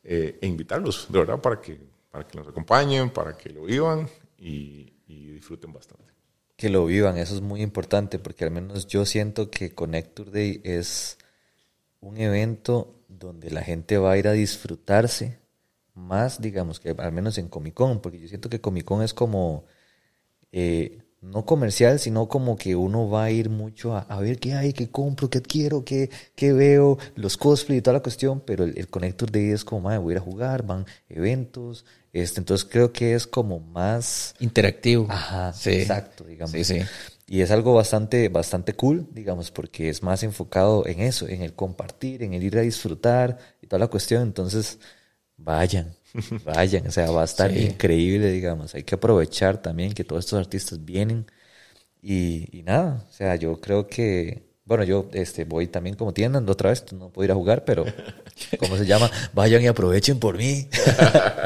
[0.04, 1.78] eh, e invitarlos, de verdad, para que,
[2.10, 4.08] para que nos acompañen, para que lo vivan
[4.38, 6.06] y, disfruten bastante.
[6.56, 10.62] que lo vivan, eso es muy importante porque al menos yo siento que Connector Day
[10.64, 11.18] es
[12.00, 15.40] un evento donde la gente va a ir a disfrutarse
[15.96, 19.14] más, digamos, que al menos en Comic Con, porque yo siento que Comic Con es
[19.14, 19.66] como,
[20.54, 24.54] eh, no comercial, sino como que uno va a ir mucho a, a ver qué
[24.56, 28.66] hay, qué compro, qué adquiero, qué, qué veo, los cosplay y toda la cuestión, pero
[28.66, 32.42] el, el Connector Day es como, madre, voy a ir a jugar, van eventos, este,
[32.42, 34.36] entonces creo que es como más...
[34.40, 35.08] Interactivo.
[35.10, 35.72] Ajá, Sí.
[35.72, 36.52] exacto, digamos.
[36.52, 36.82] Sí, sí.
[37.28, 41.54] Y es algo bastante, bastante cool, digamos, porque es más enfocado en eso, en el
[41.54, 44.24] compartir, en el ir a disfrutar y toda la cuestión.
[44.24, 44.80] Entonces,
[45.38, 45.96] vayan,
[46.46, 47.60] vayan, o sea, va a estar Sí.
[47.60, 48.76] increíble, digamos.
[48.76, 51.26] Hay que aprovechar también que todos estos artistas vienen
[52.02, 56.48] y, y nada, o sea, yo creo que, bueno, yo este, voy también como tiendan
[56.50, 57.86] otra vez, no puedo ir a jugar, pero,
[58.60, 59.10] ¿cómo se llama?
[59.34, 60.68] Vayan y aprovechen por mí.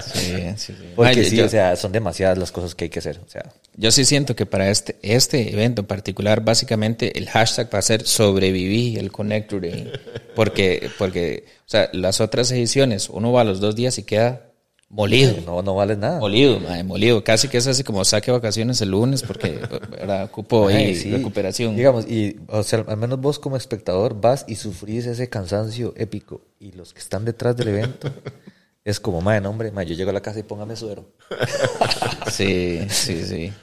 [0.03, 0.89] Sí, sí, sí.
[0.95, 3.29] Porque Ay, sí, yo, o sea, son demasiadas las cosas que hay que hacer, o
[3.29, 3.51] sea.
[3.75, 7.81] yo sí siento que para este, este evento en particular, básicamente el hashtag va a
[7.81, 9.91] ser sobreviví el Connector Day.
[10.35, 14.46] Porque, porque, o sea, las otras ediciones, uno va a los dos días y queda
[14.89, 15.35] molido.
[15.45, 16.19] No, no vale nada.
[16.19, 17.23] Molido, mae, molido.
[17.23, 19.59] Casi que es así como saque vacaciones el lunes porque
[19.91, 20.23] ¿verdad?
[20.25, 21.11] ocupo ahí sí.
[21.11, 21.75] recuperación.
[21.75, 26.41] Digamos, y, o sea, al menos vos como espectador vas y sufrís ese cansancio épico.
[26.59, 28.09] Y los que están detrás del evento
[28.85, 31.09] es como, madre, no, hombre, yo llego a la casa y póngame suero.
[32.31, 33.53] Sí, sí, sí.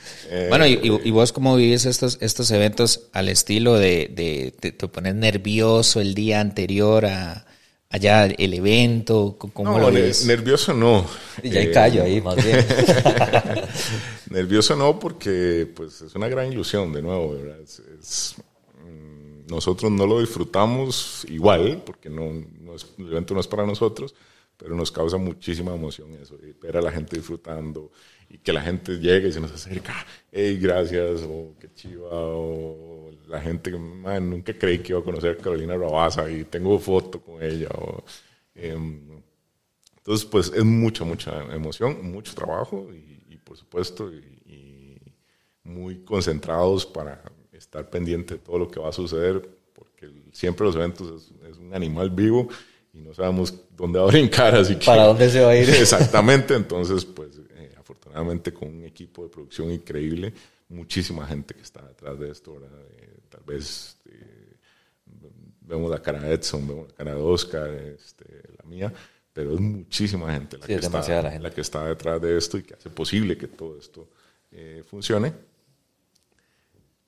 [0.48, 4.72] bueno, y, y- y vos cómo vivís estos, estos eventos al estilo de, de, de
[4.72, 7.46] te pones nervioso el día anterior a
[7.94, 10.26] allá el evento, ¿cómo No, lo ves?
[10.26, 11.06] nervioso no.
[11.42, 12.58] Y ya Eh, callo ahí, más bien.
[14.30, 17.60] Nervioso no, porque pues es una gran ilusión, de nuevo, ¿verdad?
[17.60, 18.34] Es- es,
[18.84, 22.32] mm, nosotros no lo disfrutamos igual, porque no,
[22.62, 24.14] no es- el evento no es para nosotros,
[24.56, 27.90] pero nos causa muchísima emoción eso, y ver a la gente disfrutando
[28.28, 29.94] y que la gente llegue y se nos acerca,
[30.32, 35.36] hey, gracias, o qué chiva, o la gente, man, nunca creí que iba a conocer
[35.38, 37.68] a Carolina Rabasa y tengo foto con ella,
[38.54, 39.22] em,
[39.96, 44.98] entonces, pues es mucha, mucha emoción, mucho trabajo y, y, por supuesto, y, y
[45.62, 50.76] muy concentrados para estar pendiente de todo lo que va a suceder, porque siempre los
[50.76, 52.48] eventos es, es un animal vivo
[52.94, 54.86] y no sabemos dónde va a brincar, así que...
[54.86, 55.68] ¿Para dónde se va a ir?
[55.70, 60.32] Exactamente, entonces, pues eh, afortunadamente con un equipo de producción increíble,
[60.68, 62.80] muchísima gente que está detrás de esto, ¿verdad?
[62.98, 63.98] Eh, tal vez...
[64.06, 64.54] eh,
[65.66, 68.24] vemos la cara de Edson, vemos la cara de Oscar, este,
[68.58, 68.92] la mía,
[69.32, 71.48] pero es muchísima gente la, Sí, que es demasiada está, la gente.
[71.48, 74.08] la que está detrás de esto y que hace posible que todo esto
[74.52, 75.32] eh, funcione.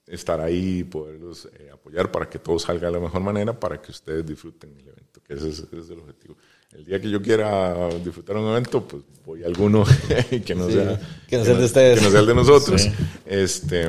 [0.07, 3.81] Estar ahí y poderlos eh, apoyar para que todo salga de la mejor manera, para
[3.83, 6.37] que ustedes disfruten el evento, que ese es, ese es el objetivo.
[6.73, 9.85] El día que yo quiera disfrutar un evento, pues voy a alguno
[10.47, 11.99] que no Sí, sea que no sea el de ustedes.
[11.99, 12.89] que no sea el de nosotros.
[13.25, 13.89] Este,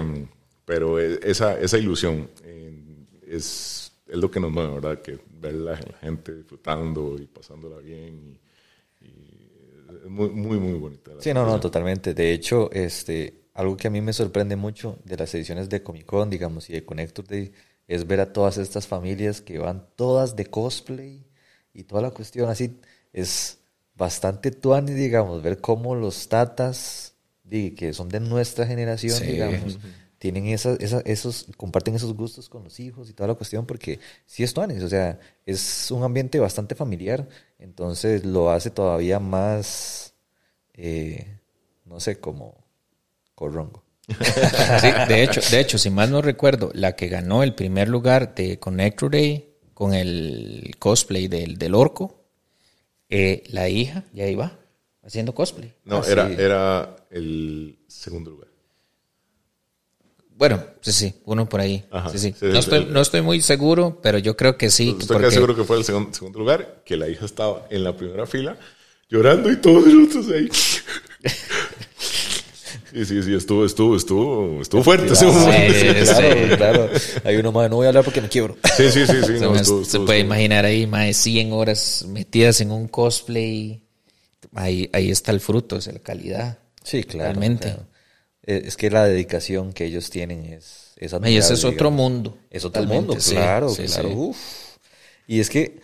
[0.66, 2.74] pero e- esa, esa ilusión eh,
[3.28, 5.02] es, es lo que nos mueve, ¿verdad?
[5.02, 8.40] Que ver la, la gente disfrutando y pasándola bien.
[9.02, 9.12] Y, y
[10.04, 11.14] es muy, muy, muy bonita.
[11.14, 12.14] la Sí, no, no, totalmente.
[12.14, 16.06] De hecho, este, algo que a mí me sorprende mucho de las ediciones de Comic
[16.06, 17.52] Con, digamos, y de Connector Day,
[17.88, 21.26] es ver a todas estas familias que van todas de cosplay
[21.74, 22.80] y toda la cuestión así.
[23.14, 23.58] Es
[23.96, 27.16] bastante tuani, digamos, ver cómo los tatas,
[27.50, 29.26] que son de nuestra generación, Sí.
[29.26, 29.80] digamos,
[30.20, 34.00] tienen esas, esa- esos, comparten esos gustos con los hijos y toda la cuestión, porque
[34.26, 37.28] sí es tuanis, o sea, es un ambiente bastante familiar,
[37.58, 40.14] entonces lo hace todavía más,
[40.74, 41.40] eh,
[41.86, 42.67] no sé, como
[43.38, 43.84] corrongo.
[44.82, 48.34] Sí, de hecho, de hecho, si mal no recuerdo, la que ganó el primer lugar
[48.36, 52.24] de Connector Day con el cosplay del, del orco,
[53.10, 54.58] eh, la hija ya iba
[55.04, 55.74] haciendo cosplay.
[55.86, 56.36] No, Ah, era, sí.
[56.38, 58.48] era el segundo lugar.
[60.36, 61.84] Bueno, sí, sí, uno por ahí.
[61.92, 62.34] Ajá, Sí, sí.
[62.38, 62.88] sí, no, sí, estoy, sí.
[62.92, 64.90] no estoy muy seguro, pero yo creo que sí.
[64.92, 67.84] Estoy porque- casi seguro que fue el segundo, segundo lugar, que la hija estaba en
[67.84, 68.58] la primera fila
[69.10, 70.50] llorando y todos nosotros ahí.
[72.98, 76.06] Sí, sí, sí, estuvo, estuvo, estuvo, estuvo fuerte sí, sí.
[76.06, 76.90] claro, claro.
[77.24, 78.58] Hay uno más, no voy a hablar porque me quiebro.
[78.76, 81.06] Sí, sí, sí, sí, se, no, me- estuvo- se estuvo- puede estuvo- imaginar ahí más
[81.06, 83.84] de 100 horas metidas en un cosplay.
[84.56, 86.58] Ahí, ahí está el fruto, es la calidad.
[86.84, 87.30] Sí, claro.
[87.30, 87.68] Realmente.
[87.70, 87.88] claro.
[88.44, 91.72] Eh, Es que la dedicación que ellos tienen es, es Y ese admirable, es otro
[91.90, 91.94] digamos.
[92.12, 92.38] mundo.
[92.50, 94.10] Es otro Totalmente, mundo, claro, sí, claro.
[94.10, 94.16] sí.
[94.16, 94.38] uf.
[95.28, 95.80] Y es que,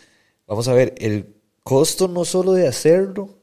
[0.47, 3.42] vamos a ver, el costo no solo de hacerlo,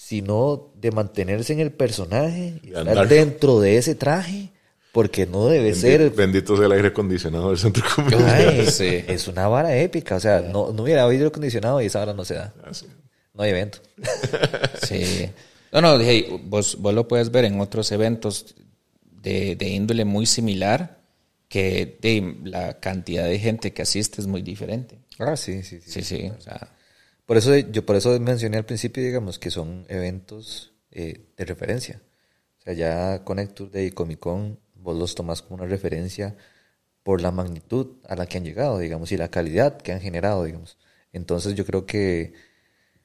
[0.00, 3.06] sino de mantenerse en el personaje y estar andar.
[3.06, 4.48] dentro de ese traje,
[4.92, 6.10] porque no debe ser...
[6.12, 8.24] Bendito sea el aire acondicionado del centro comercial.
[8.26, 9.04] Ay, Sí.
[9.06, 12.24] Es una vara épica, o sea, no, no hubiera aire acondicionado y esa hora no
[12.24, 12.54] se da.
[12.64, 12.86] Ah, sí.
[13.34, 13.78] No hay evento.
[14.82, 15.28] Sí.
[15.70, 18.54] No, no, hey, vos, vos lo puedes ver en otros eventos
[19.04, 20.98] de, de índole muy similar,
[21.46, 24.98] que de, la cantidad de gente que asiste es muy diferente.
[25.18, 25.90] Ah, sí, sí, sí.
[25.90, 26.32] Sí, sí.
[26.36, 26.70] O sea,
[27.30, 32.02] Por eso yo por eso mencioné al principio, digamos, que son eventos eh, de referencia.
[32.58, 36.34] O sea, ya Connector Day y Comic Con vos los tomás como una referencia
[37.04, 40.42] por la magnitud a la que han llegado, digamos, y la calidad que han generado,
[40.42, 40.76] digamos.
[41.12, 42.32] Entonces yo creo que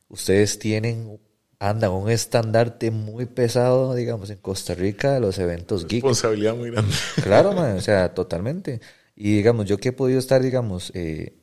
[0.07, 1.19] ustedes tienen,
[1.59, 6.01] andan un estandarte muy pesado, digamos, en Costa Rica de los eventos geek.
[6.01, 6.95] Responsabilidad muy grande.
[7.21, 8.81] Claro, man, o sea, totalmente.
[9.15, 11.37] Y digamos, yo que he podido estar, digamos, eh,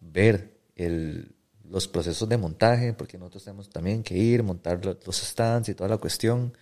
[0.00, 1.29] ver el,
[1.70, 5.88] los procesos de montaje, porque nosotros tenemos también que ir, montar los stands y toda
[5.88, 6.52] la cuestión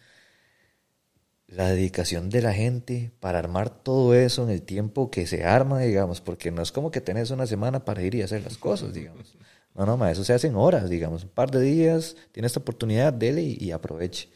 [1.49, 5.81] la dedicación de la gente para armar todo eso en el tiempo que se arma,
[5.81, 8.93] digamos, porque no es como que tenés una semana para ir y hacer las cosas,
[8.93, 9.35] digamos.
[9.75, 12.61] No, no, ma, eso se hace en horas, digamos, un par de días, tiene esta
[12.61, 14.29] oportunidad, dele y, aproveche.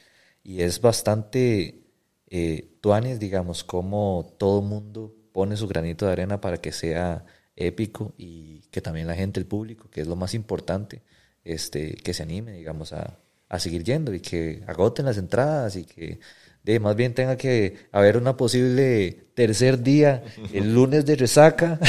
[0.43, 1.85] Y es bastante
[2.29, 7.27] eh, tuanes, digamos, como todo mundo pone su granito de arena para que sea
[7.57, 11.03] épico y que también la gente, el público, que es lo más importante,
[11.45, 15.85] este, que se anime, digamos, a, a seguir yendo y que agoten las entradas y
[15.85, 16.21] que
[16.63, 20.23] de más bien tenga que haber una posible tercer día,
[20.53, 21.79] el lunes de resaca.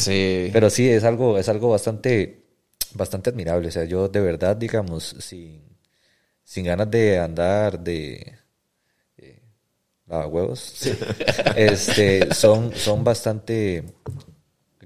[0.00, 0.48] Sí.
[0.54, 2.40] Pero sí, es algo, es algo bastante,
[2.94, 3.68] bastante admirable.
[3.68, 5.60] O sea, yo de verdad, digamos, sin,
[6.42, 8.38] sin ganas de andar de
[9.18, 9.42] eh,
[10.08, 10.86] huevos,
[11.54, 13.84] este, son, son bastante,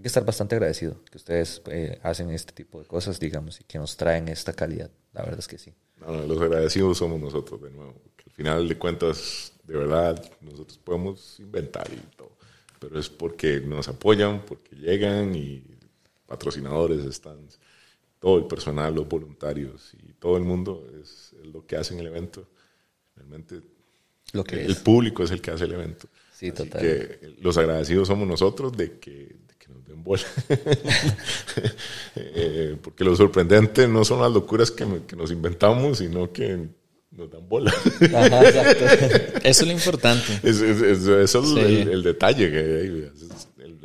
[0.04, 3.78] que estar bastante agradecido que ustedes eh, hacen este tipo de cosas, digamos, y que
[3.78, 4.90] nos traen esta calidad.
[5.14, 5.72] La verdad es que sí.
[6.06, 7.94] los agradecidos somos nosotros de nuevo
[8.34, 12.36] final de cuentas, de verdad, nosotros podemos inventar y todo,
[12.78, 15.62] pero es porque nos apoyan, porque llegan y
[16.26, 17.38] patrocinadores están,
[18.18, 22.06] todo el personal, los voluntarios y todo el mundo es, lo que hace en el
[22.08, 22.48] evento.
[23.14, 23.60] Realmente
[24.32, 26.08] lo que el, público es el que hace el evento.
[26.32, 26.80] Sí, total.
[26.80, 29.36] Que los agradecidos somos nosotros de que,
[29.72, 30.24] nos den bola.
[32.16, 36.68] Eh, porque lo sorprendente no son las locuras que, que nos inventamos, sino que
[37.10, 37.72] nos dan bola.
[39.42, 40.32] Eso es lo importante.
[40.42, 42.50] eso es el, detalle.
[42.50, 43.10] Que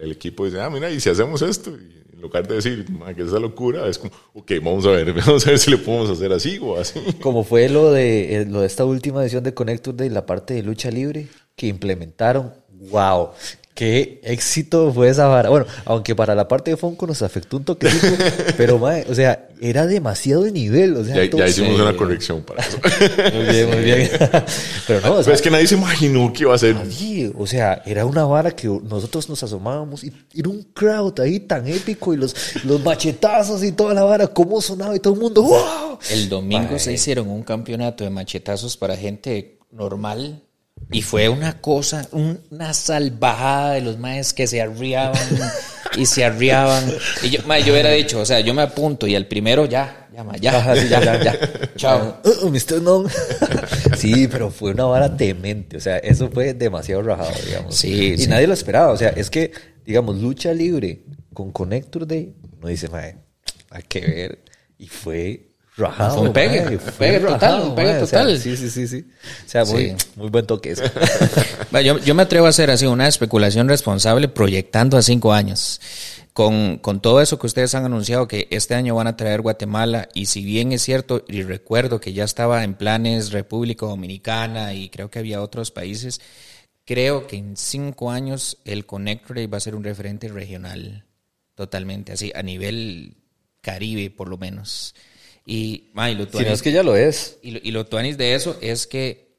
[0.02, 3.22] el, equipo dice, ah, mira, y si hacemos esto, y en lugar de decir, que
[3.22, 6.32] esa locura, es como, ok, vamos a ver, vamos a ver si le podemos hacer
[6.32, 7.00] así o así.
[7.22, 10.54] Como fue lo de, eh, lo de esta última edición de Connector de la parte
[10.54, 12.54] de lucha libre que implementaron.
[12.92, 13.32] ¡Wow!
[13.80, 15.48] Qué éxito fue esa vara.
[15.48, 18.08] Bueno, aunque para la parte de Fonco nos afectó un toquecito,
[18.58, 20.98] pero o sea, era demasiado de nivel.
[20.98, 22.78] O sea, ya, hicimos una corrección para eso.
[23.34, 24.10] Muy bien, muy bien.
[24.86, 26.76] pero no, o sea, es que nadie se imaginó que iba a ser.
[27.38, 31.66] o sea, era una vara que nosotros nos asomábamos y era un crowd ahí tan
[31.66, 35.42] épico y los, los machetazos y toda la vara, cómo sonaba y todo el mundo,
[35.42, 36.00] ¡wow!
[36.12, 40.44] El domingo se hicieron un campeonato de machetazos para gente normal
[40.92, 45.22] y fue una cosa, una salvajada de los maes que se arriaban
[45.98, 46.92] y se arriaban.
[47.22, 50.26] Y yo, yo hubiera dicho, o sea, yo me apunto y el primero ya, ya,
[50.40, 51.40] ya, ya, ya, ya,
[51.76, 52.22] chao.
[52.24, 52.82] Uh, uh, Mr.
[52.82, 53.06] No.
[53.98, 57.76] sí, pero fue una vara demente, o sea, eso fue demasiado rajado, digamos.
[57.76, 59.52] Sí, y nadie lo esperaba, o sea, es que,
[59.86, 61.04] digamos, lucha libre
[61.34, 63.16] con Connector Day, no dice, mae,
[63.70, 64.40] hay que ver.
[64.78, 65.49] Y fue
[65.88, 68.38] fue un pegue, pegue total, un pegue total.
[68.38, 69.06] sí, sí, sí, sí.
[69.46, 70.84] O sea, muy, muy buen toque eso.
[71.84, 75.80] yo, yo, me atrevo a hacer así una especulación responsable proyectando a cinco años.
[76.34, 80.08] Con, con, todo eso que ustedes han anunciado que este año van a traer Guatemala
[80.14, 84.90] y si bien es cierto y recuerdo que ya estaba en planes República Dominicana y
[84.90, 86.22] creo que había otros países,
[86.86, 91.04] creo que en cinco años el Connector va a ser un referente regional
[91.56, 93.18] totalmente, así a nivel
[93.62, 94.96] Caribe por lo menos.
[95.52, 97.40] Y, lo si no es que ya lo es.
[97.42, 99.36] Y lo, y lo tuanis de eso es que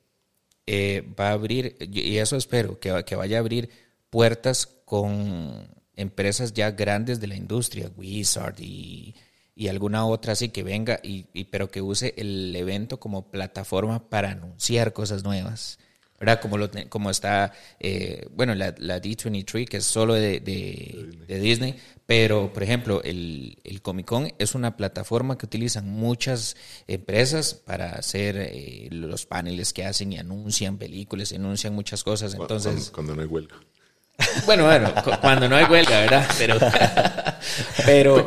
[0.66, 3.70] eh, va a abrir, y eso espero, que, que vaya a abrir
[4.10, 9.14] puertas con empresas ya grandes de la industria, Wizard y,
[9.54, 14.08] y alguna otra así que venga, y, y, pero que use el evento como plataforma
[14.08, 15.78] para anunciar cosas nuevas.
[16.20, 16.40] ¿verdad?
[16.40, 21.76] Como, lo, como está, eh, bueno, la, la, D23, que es solo de, de, Disney,
[22.10, 26.56] pero, por ejemplo, el, el, Comic Con es una plataforma que utilizan muchas
[26.88, 32.34] empresas para hacer eh, los paneles que hacen y anuncian películas, anuncian muchas cosas.
[32.34, 33.54] Entonces, cuando, no hay huelga.
[34.44, 36.28] Bueno, bueno, cuando no hay huelga, ¿verdad?
[37.86, 38.26] Pero,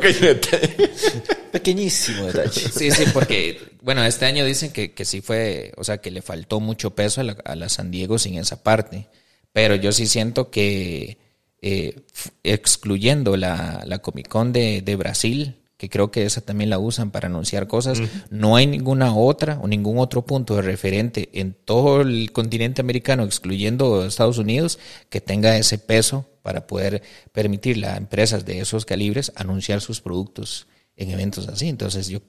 [1.52, 2.62] pequeñísimo detalle.
[2.72, 6.22] Sí, sí, porque, bueno, este año dicen que, que sí fue, o sea, que le
[6.22, 9.08] faltó mucho peso a la, a la San Diego sin esa parte.
[9.52, 11.18] Pero yo sí siento que
[11.66, 12.02] eh,
[12.42, 17.10] excluyendo la, la Comic Con de, de, Brasil, que creo que esa también la usan
[17.10, 22.02] para anunciar cosas, no hay ninguna otra o ningún otro punto de referente en todo
[22.02, 27.02] el continente americano, excluyendo Estados Unidos, que tenga ese peso para poder
[27.32, 31.70] permitirle a empresas de esos calibres anunciar sus productos en eventos así.
[31.70, 32.20] Entonces yo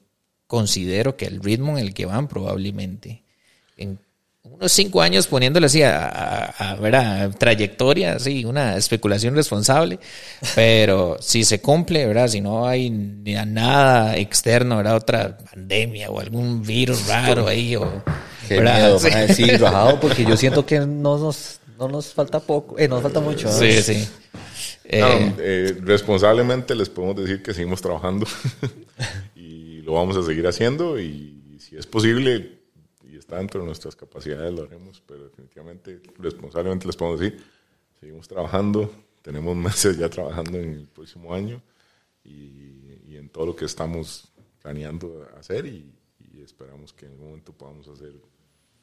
[0.47, 3.25] considero que el ritmo en el que van probablemente
[3.75, 3.99] en
[4.45, 7.35] unos cinco años poniéndole así a, a, a, ¿verdad?
[7.37, 9.99] trayectoria, así, una especulación responsable,
[10.53, 12.27] pero si se cumple, ¿verdad?
[12.27, 14.95] Si no hay ni nada externo, ¿verdad?
[14.95, 18.03] Otra pandemia o algún virus raro ahí, o,
[18.47, 19.09] Qué miedo, sí.
[19.33, 23.19] sí, rajado, porque yo siento que no nos, no nos falta poco, eh, nos falta
[23.19, 23.47] mucho.
[23.47, 23.53] ¿no?
[23.53, 24.07] Sí, sí.
[24.91, 28.27] No, Eh, eh, responsablemente les podemos decir que seguimos trabajando
[29.35, 32.54] y lo vamos a seguir haciendo y si es posible
[33.25, 37.43] está dentro de nuestras capacidades lo haremos, pero definitivamente responsablemente les podemos decir,
[37.99, 38.91] seguimos trabajando,
[39.23, 41.59] tenemos meses ya trabajando en el próximo año
[42.23, 47.27] y, y en todo lo que estamos planeando hacer y, y esperamos que en algún
[47.29, 48.13] momento podamos hacer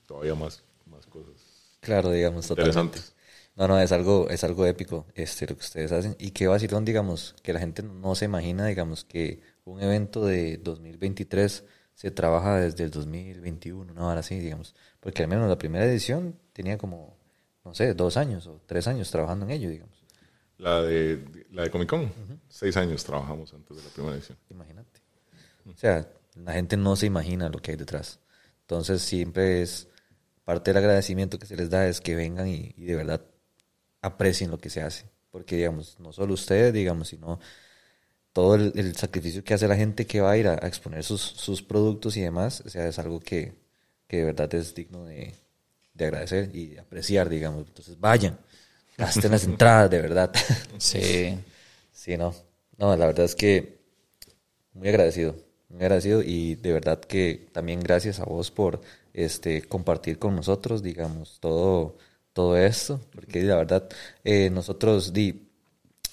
[0.07, 2.79] todavía más, más cosas Claro, digamos, totalmente.
[2.79, 3.15] interesantes.
[3.57, 6.17] No, no, es algo, es algo épico este, lo que ustedes hacen.
[6.19, 10.59] Y qué vacilón, digamos, que la gente no se imagina, digamos, que un evento de
[10.59, 11.65] 2023
[11.95, 14.75] se trabaja desde el 2021, una hora así, digamos.
[15.01, 17.17] Porque al menos la primera edición tenía como,
[17.65, 20.03] no sé, dos años o tres años trabajando en ello, digamos.
[20.59, 22.13] La de, la de Comic Con,
[22.49, 24.39] seis años trabajamos antes de la primera edición.
[24.51, 25.01] Imagínate.
[25.67, 28.21] O sea, la gente no se imagina lo que hay detrás.
[28.63, 29.89] Entonces, siempre es
[30.45, 33.25] parte del agradecimiento que se les da es que vengan y, y de verdad
[34.01, 35.11] aprecien lo que se hace.
[35.31, 37.41] Porque, digamos, no solo ustedes, digamos, sino
[38.33, 41.05] todo el, el sacrificio que hace la gente que va a ir a, a exponer
[41.05, 43.55] sus, sus productos y demás, o sea, es algo que,
[44.09, 45.35] que de verdad es digno de,
[45.95, 47.67] de agradecer y de apreciar, digamos.
[47.67, 48.39] Entonces, vayan,
[48.99, 50.33] gasten las entradas, de verdad.
[50.79, 51.39] sí.
[51.93, 52.35] Sí, no.
[52.79, 53.79] No, la verdad es que
[54.75, 55.37] muy agradecido,
[55.69, 58.81] muy agradecido y de verdad que también gracias a vos por
[59.13, 61.97] este compartir con nosotros, digamos, todo,
[62.33, 63.89] todo esto, porque la verdad
[64.25, 65.49] eh, nosotros di,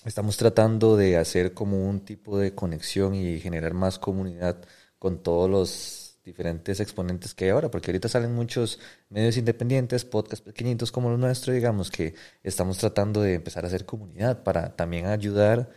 [0.06, 4.58] estamos tratando de hacer como un tipo de conexión y generar más comunidad
[4.98, 8.80] con todos los diferentes exponentes que hay ahora, porque ahorita salen muchos
[9.10, 13.86] medios independientes, podcasts pequeñitos como los nuestros, digamos, que estamos tratando de empezar a hacer
[13.86, 15.70] comunidad para también ayudar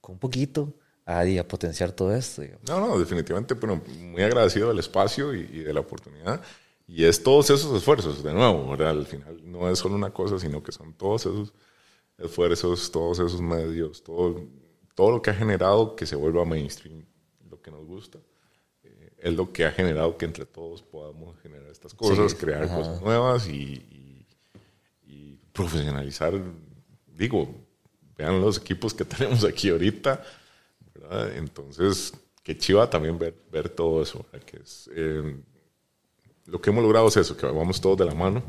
[0.00, 0.74] con un poquito
[1.06, 2.42] a, potenciar todo esto.
[2.68, 6.42] No, no, definitivamente, pero muy agradecido del espacio y, y, de la oportunidad.
[6.86, 8.90] Y es todos esos esfuerzos, de nuevo, ¿verdad?
[8.90, 11.54] Al final no es solo una cosa, sino que son todos esos
[12.18, 14.44] esfuerzos, todos esos medios, todo,
[14.94, 17.04] todo lo que ha generado que se vuelva mainstream,
[17.50, 18.18] lo que nos gusta.
[18.82, 22.64] Eh, es lo que ha generado que entre todos podamos generar estas cosas, sí, crear
[22.64, 22.76] ajá.
[22.76, 24.26] cosas nuevas y, y,
[25.06, 26.40] y profesionalizar.
[27.06, 27.48] Digo,
[28.16, 30.22] vean los equipos que tenemos aquí ahorita.
[30.94, 31.36] ¿verdad?
[31.36, 34.24] Entonces, qué chiva también ver, ver todo eso.
[34.30, 34.46] ¿verdad?
[34.46, 35.36] Que es, eh,
[36.46, 38.42] lo que hemos logrado es eso, que vamos todos de la mano.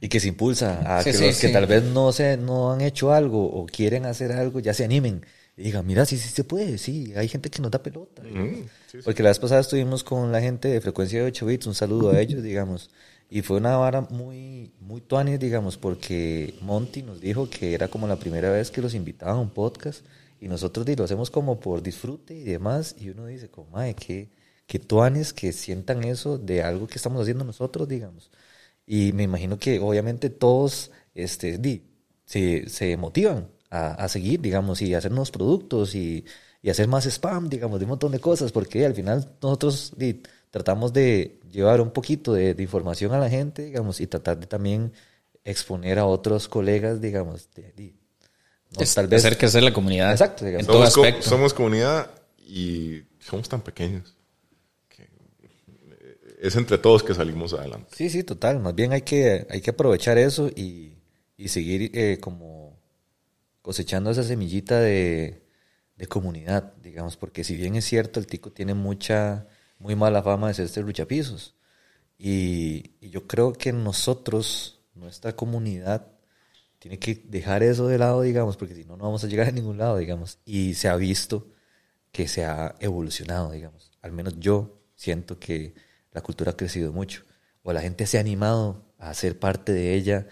[0.00, 1.52] Y que se impulsa a sí, que sí, los que sí.
[1.52, 5.24] tal vez no, se, no han hecho algo o quieren hacer algo, ya se animen.
[5.56, 8.22] Y digan, mira, sí, sí se puede, sí, hay gente que nos da pelota.
[8.22, 8.66] Mm,
[9.04, 12.10] Porque la vez pasada estuvimos con la gente de frecuencia de 8 bits, un saludo
[12.10, 12.90] a ellos, digamos.
[13.30, 18.06] Y fue una vara muy, muy tuanis, digamos, porque Monty nos dijo que era como
[18.06, 20.04] la primera vez que los invitaban a un podcast
[20.40, 22.94] y nosotros lo hacemos como por disfrute y demás.
[22.98, 24.28] Y uno dice, como, madre, que,
[24.66, 28.30] que tuanes que sientan eso de algo que estamos haciendo nosotros, digamos.
[28.86, 31.84] Y me imagino que obviamente todos este, di,
[32.24, 36.24] se, se motivan a, a, seguir, digamos, y hacer nuevos productos y,
[36.62, 40.22] y, hacer más spam, digamos, de un montón de cosas, porque al final nosotros di,
[40.50, 44.46] tratamos de llevar un poquito de, de, información a la gente, digamos, y tratar de
[44.46, 44.92] también
[45.44, 47.94] exponer a otros colegas, digamos, de, de
[48.76, 50.10] no, es, tal vez hacer crecer la comunidad.
[50.12, 50.62] Exacto, digamos.
[50.62, 51.28] En todo somos, aspecto.
[51.28, 54.23] somos comunidad y somos tan pequeños que
[56.44, 57.88] es entre todos que salimos adelante.
[57.96, 58.60] Sí, sí, total.
[58.60, 60.98] Más bien hay que, hay que aprovechar eso y,
[61.38, 62.78] y seguir eh, como
[63.62, 65.42] cosechando esa semillita de,
[65.96, 69.46] de, comunidad, digamos, porque si bien es cierto, el tico tiene mucha,
[69.78, 71.54] muy mala fama de ser este luchapisos.
[72.18, 76.08] Y, y yo creo que nosotros, nuestra comunidad,
[76.78, 79.52] tiene que dejar eso de lado, digamos, porque si no, no vamos a llegar a
[79.52, 80.40] ningún lado, digamos.
[80.44, 81.48] Y se ha visto
[82.12, 83.92] que se ha evolucionado, digamos.
[84.02, 85.74] Al menos yo siento que
[86.14, 87.22] la cultura ha crecido mucho.
[87.62, 90.26] O la gente se ha animado a ser parte de ella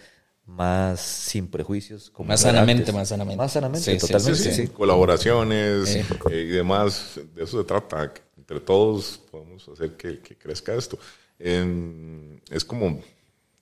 [0.46, 2.10] más sin prejuicios.
[2.10, 2.94] Como más sanamente, antes.
[2.94, 3.36] más sanamente.
[3.36, 4.38] Más sanamente, sí, totalmente.
[4.38, 6.06] Sí, sí, Colaboraciones eh.
[6.30, 8.12] Eh, y demás, de eso se trata.
[8.36, 10.98] Entre todos podemos hacer que, que crezca esto.
[11.38, 13.00] En, es como,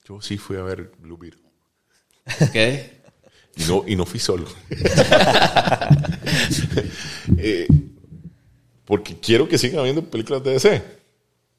[0.07, 1.41] yo sí fui a ver Blue Beetle.
[2.49, 2.99] Okay.
[3.55, 4.45] Y no, y no fui solo.
[7.37, 7.67] eh,
[8.85, 11.00] porque quiero que sigan habiendo películas de DC.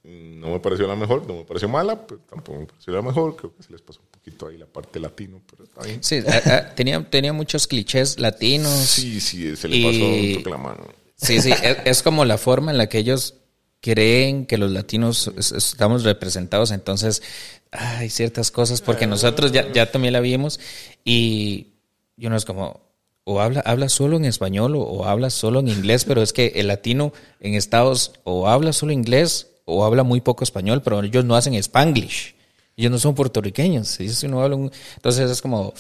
[0.05, 3.37] No me pareció la mejor, no me pareció mala, pero tampoco me pareció la mejor.
[3.37, 6.03] Creo que se les pasó un poquito ahí la parte latino, pero está bien.
[6.03, 8.73] Sí, a, a, tenía, tenía muchos clichés latinos.
[8.73, 10.87] Sí, sí, se les pasó un toque la mano.
[11.17, 13.35] Sí, sí, es, es, como la forma en la que ellos
[13.81, 17.23] creen que los latinos es- estamos representados, entonces
[17.71, 20.59] hay ciertas cosas, porque nosotros ya, ya también la vimos
[21.05, 21.69] y,
[22.17, 22.81] y uno es como,
[23.25, 26.53] o habla, habla solo en español o, o habla solo en inglés, pero es que
[26.57, 31.25] el latino en Estados o habla solo inglés o habla muy poco español, pero ellos
[31.25, 32.35] no hacen spanglish.
[32.77, 34.01] Ellos no son puertorriqueños.
[34.01, 35.75] ellos no hablan- entonces es como,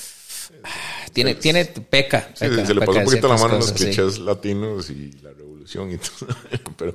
[0.64, 2.30] ah, tiene, tiene, peca.
[2.35, 3.85] Sí, peca, se le pasó un en poquito la mano a los cosas, sí.
[3.87, 6.28] clichés latinos y la revolución y todo.
[6.76, 6.93] Pero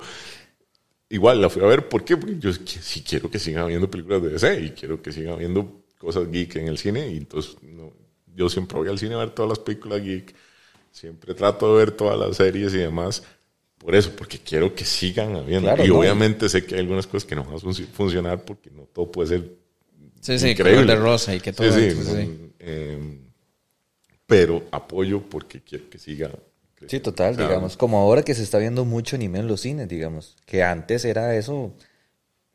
[1.08, 2.16] igual la fui a ver, ¿por qué?
[2.16, 5.82] Porque yo sí quiero que sigan habiendo películas de DC y quiero que sigan habiendo
[5.98, 7.08] cosas geek en el cine.
[7.10, 7.92] Y entonces no,
[8.34, 10.34] yo siempre voy al cine a ver todas las películas geek.
[10.90, 13.22] Siempre trato de ver todas las series y demás.
[13.78, 15.68] Por eso, porque quiero que sigan habiendo.
[15.68, 18.44] Claro, y no, obviamente sé que hay algunas cosas que no van a func- funcionar
[18.44, 19.52] porque no todo puede ser
[20.20, 20.82] Sí, sí, increíble.
[20.82, 21.70] color de rosa y que todo.
[21.72, 22.26] Sí, sí, sí, sí.
[22.26, 23.18] mm, eh,
[24.26, 26.30] pero apoyo porque quiero que siga.
[26.86, 27.76] Sí, total, O digamos.
[27.76, 30.36] Como ahora que se está viendo mucho anime en los cines, digamos.
[30.46, 31.72] Que antes era eso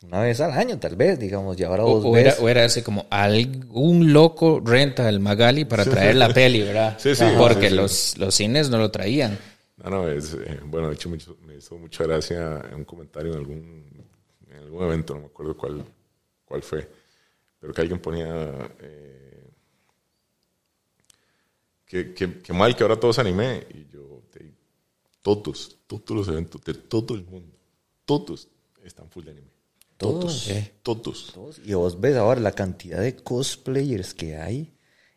[0.05, 1.59] una vez al año, tal vez, digamos.
[1.59, 2.25] Y ahora O, vos o ves...
[2.35, 6.97] era, o era así como algún loco renta el Magali para traer la peli, ¿verdad?
[6.99, 7.75] Sí, sí, Porque sí, sí.
[7.75, 9.37] Los, los cines no lo traían.
[9.83, 13.33] No, no, es, eh, bueno, de hecho me hizo, me hizo mucha gracia un comentario
[13.33, 13.85] en algún,
[14.49, 15.83] en algún evento, no me acuerdo cuál,
[16.45, 16.89] cuál fue,
[17.59, 19.49] pero que alguien ponía eh,
[21.85, 24.53] que, que, que mal que ahora todos anime, y yo, te-
[25.21, 27.55] todos, todos los eventos de todo el mundo,
[28.05, 28.47] todos
[28.83, 29.47] están full de anime.
[29.97, 30.73] Todos, Todos, eh.
[30.81, 31.31] todos.
[31.33, 31.61] Todos.
[31.63, 34.73] Y vos ves ahora la cantidad de cosplayers que hay.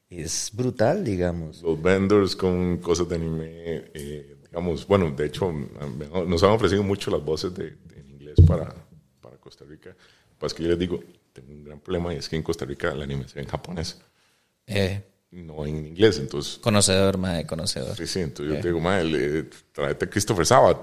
[0.08, 1.62] Es brutal, digamos.
[1.62, 3.46] los vendors con cosas de anime,
[3.94, 8.36] eh, digamos, bueno, de hecho, nos han ofrecido mucho las voces de, de- en inglés
[8.46, 8.74] para,
[9.20, 9.94] para Costa Rica.
[10.38, 12.92] Pues que yo les digo, tengo un gran problema y es que en Costa Rica
[12.92, 14.00] el anime se ve en japonés,
[14.66, 16.18] Eh, no en inglés.
[16.18, 17.96] Entonces, conocedor, madre, conocedor.
[17.96, 19.42] sí, sí, entonces yo te digo, madre, le-
[19.72, 20.78] tráete a Christopher Sabat.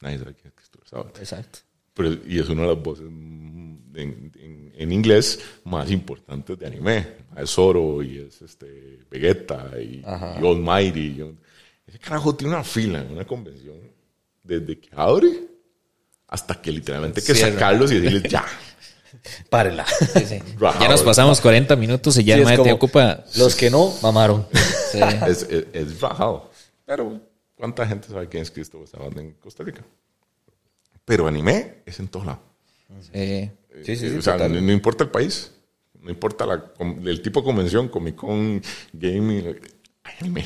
[0.00, 1.18] Nadie sabe quién es Christopher Sabat.
[1.18, 1.58] Exacto.
[1.94, 7.06] Pero, y es una de las voces en, en- en inglés más importantes de anime.
[7.36, 11.00] Es Zoro y es este Vegeta y, y All Mighty.
[11.20, 11.38] y-
[11.86, 13.76] ese carajo tiene una fila en una convención
[14.42, 15.48] desde que abre
[16.28, 17.52] hasta que literalmente hay que Cierra.
[17.52, 18.44] sacarlos y decirles ya.
[19.50, 19.84] Párela.
[19.86, 20.38] Sí, sí.
[20.58, 20.84] Rajado.
[20.84, 23.24] Ya nos pasamos 40 minutos y ya Sí, madre te ocupa.
[23.36, 24.46] Los que no, mamaron.
[24.92, 24.98] Sí.
[25.26, 26.50] es, es, es rajado.
[26.84, 27.18] Pero,
[27.54, 29.82] ¿cuánta gente sabe quién es Cristo Sabat en Costa Rica?
[31.06, 32.42] Pero anime es en todos lados.
[33.10, 33.50] Sí.
[33.84, 35.50] Sí, sí, Eh, sí, o sea, no, no importa el país,
[35.98, 36.62] no importa la,
[37.06, 38.60] el tipo de convención, Comic Con,
[38.92, 39.58] gaming,
[40.22, 40.44] anime.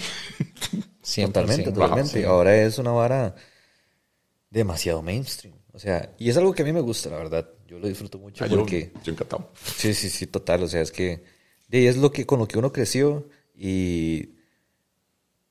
[1.03, 1.27] 100%.
[1.27, 2.11] Totalmente, totalmente.
[2.20, 2.24] sí.
[2.24, 3.35] Ahora es una vara
[4.51, 5.55] demasiado mainstream.
[5.72, 7.49] O sea, y es algo que a mí me gusta, la verdad.
[7.66, 8.93] Yo lo disfruto mucho Ah, yo, porque...
[9.05, 9.53] yo encantado.
[9.77, 10.62] Sí, sí, sí, total.
[10.62, 11.22] O sea, es que
[11.68, 14.31] de ahí es lo que con lo que uno creció y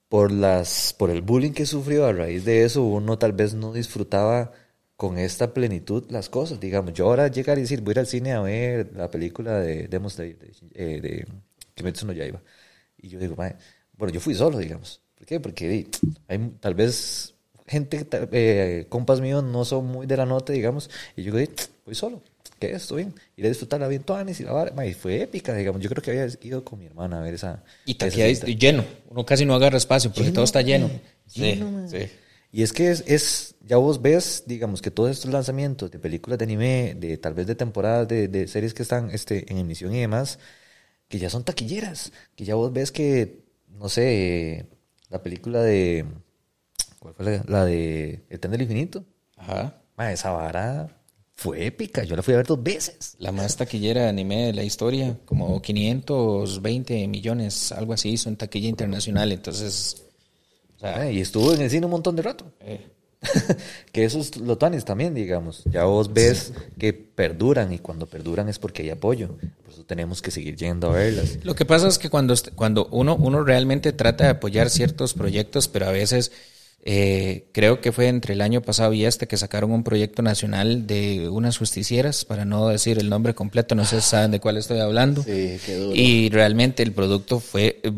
[0.09, 3.73] por las por el bullying que sufrió a raíz de eso, uno tal vez no
[3.73, 4.51] disfrutaba
[4.95, 6.59] con esta plenitud las cosas.
[6.59, 9.59] Digamos, yo ahora llegar y decir, voy a ir al cine a ver la película
[9.59, 11.27] de Demon Slayer, de, eh, de
[11.75, 12.41] Kimetsu no Yaiba.
[12.97, 13.55] Y yo digo, "Mae,
[13.97, 15.01] bueno, yo fui solo, digamos.
[15.15, 15.39] ¿Por qué?
[15.39, 15.87] Porque
[16.27, 17.33] hay tal vez
[17.67, 21.51] gente, eh, compas míos no son muy de la nota, digamos, y yo digo,
[21.85, 22.21] voy solo.
[22.59, 22.87] ¿Qué es?
[22.87, 23.13] ¿Todo bien?
[23.35, 24.71] Ir a disfrutar bien Tuanis y la vara.
[24.73, 25.81] Mae, fue épica, digamos.
[25.81, 27.63] Yo creo que había ido con mi hermana a ver esa.
[27.85, 28.07] Y cita.
[28.07, 28.85] lleno.
[29.09, 30.89] Uno casi no agarra espacio porque Lleno, todo está lleno.
[31.27, 31.89] Sí, lleno, mae.
[31.89, 32.11] sí.
[32.53, 36.39] Y es que es, es, ya vos ves, digamos, que todos estos lanzamientos de películas
[36.39, 39.93] de anime, de tal vez de temporadas de, de series que están este, en emisión
[39.93, 40.39] y demás,
[41.09, 43.44] que ya son taquilleras, que ya vos ves que,
[43.79, 44.67] no sé,
[45.09, 46.05] la película de,
[46.99, 49.05] ¿cuál fue la, la de El Tren del Infinito?
[49.37, 49.81] Ajá.
[49.97, 51.01] Ma, esa vara
[51.35, 53.15] fue épica, yo la fui a ver dos veces.
[53.19, 58.37] La más taquillera de anime de la historia, como 520 millones, algo así hizo en
[58.37, 59.31] taquilla internacional.
[59.31, 60.03] Entonces,
[60.77, 62.45] o sea, y estuvo en el cine un montón de rato.
[62.61, 62.91] eh,
[63.91, 65.63] que eso es lo tanis también, digamos.
[65.71, 69.29] Ya vos ves que perduran y cuando perduran es porque hay apoyo.
[69.63, 71.37] Por eso tenemos que seguir yendo a verlas.
[71.43, 75.67] Lo que pasa es que cuando, cuando uno, uno realmente trata de apoyar ciertos proyectos,
[75.67, 76.31] pero a veces
[76.87, 80.85] eh, creo que fue entre el año pasado y este que sacaron un proyecto nacional
[80.85, 84.57] de unas justicieras, para no decir el nombre completo, no sé si saben de cuál
[84.57, 85.23] estoy hablando.
[85.23, 85.95] Sí, qué duro.
[85.95, 87.91] Y realmente el producto fue eh,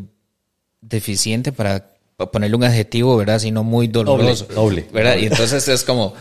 [0.82, 3.38] deficiente para pa- ponerle un adjetivo, ¿verdad?
[3.40, 4.46] Sino muy doloroso.
[4.46, 4.88] Noble, noble.
[4.92, 5.18] ¿Verdad?
[5.18, 6.16] Y entonces es como,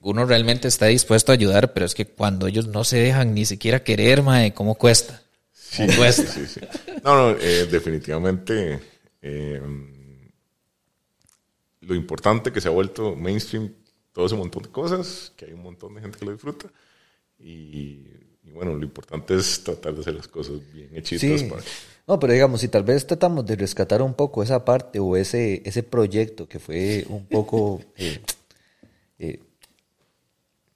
[0.00, 3.44] uno realmente está dispuesto a ayudar, pero es que cuando ellos no se dejan ni
[3.44, 5.22] siquiera querer, mae, ¿cómo cuesta?
[5.76, 6.24] ¿Cómo cuesta?
[6.32, 6.60] Sí, sí.
[7.04, 8.80] No, no, eh, definitivamente
[9.22, 9.62] eh,
[11.80, 13.72] lo importante que se ha vuelto mainstream,
[14.12, 16.66] todo ese montón de cosas, que hay un montón de gente que lo disfruta.
[17.38, 18.04] Y,
[18.44, 21.40] y bueno, lo importante es tratar de hacer las cosas bien hechitas.
[21.40, 21.46] Sí.
[21.46, 21.62] para-
[22.06, 25.62] No, pero digamos, si tal vez tratamos de rescatar un poco esa parte o ese,
[25.64, 28.20] ese proyecto que fue un poco eh,
[29.18, 29.40] eh,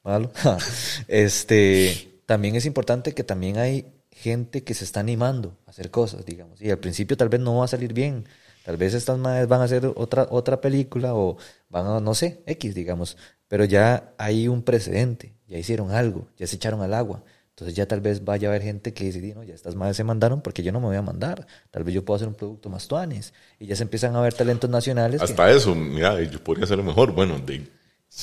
[0.04, 0.30] malo.
[1.08, 6.24] este, también es importante que también hay gente que se está animando a hacer cosas,
[6.24, 6.60] digamos.
[6.62, 8.24] Y al principio tal vez no va a salir bien.
[8.64, 11.36] Tal vez estas madres van a hacer otra, otra película o
[11.68, 13.16] van a, no sé, X, digamos.
[13.48, 17.22] Pero ya hay un precedente, ya hicieron algo, ya se echaron al agua.
[17.56, 20.04] Entonces ya tal vez vaya a haber gente que dice, no, ya estas madres se
[20.04, 21.46] mandaron porque yo no me voy a mandar.
[21.70, 23.32] Tal vez yo puedo hacer un producto más tuanes.
[23.58, 25.22] Y ya se empiezan a ver talentos nacionales.
[25.22, 27.12] Hasta eso, mira, yo podría hacerlo mejor.
[27.12, 27.62] Bueno, de,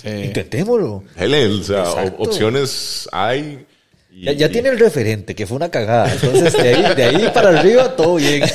[0.03, 1.03] intentémoslo.
[1.18, 3.65] o sea, opciones hay.
[4.11, 6.14] ya, ya tiene el referente, que fue una cagada.
[6.14, 8.43] Entonces, de ahí, de ahí para arriba, todo bien.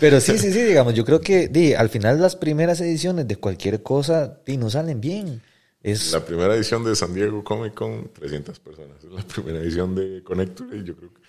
[0.00, 3.36] Pero sí, sí, sí, digamos, yo creo que di, al final las primeras ediciones de
[3.36, 5.40] cualquier cosa di, no salen bien.
[5.84, 6.12] Es...
[6.12, 9.04] La primera edición de San Diego Comic Con, 300 personas.
[9.04, 11.20] Es la primera edición de Connector y yo creo que...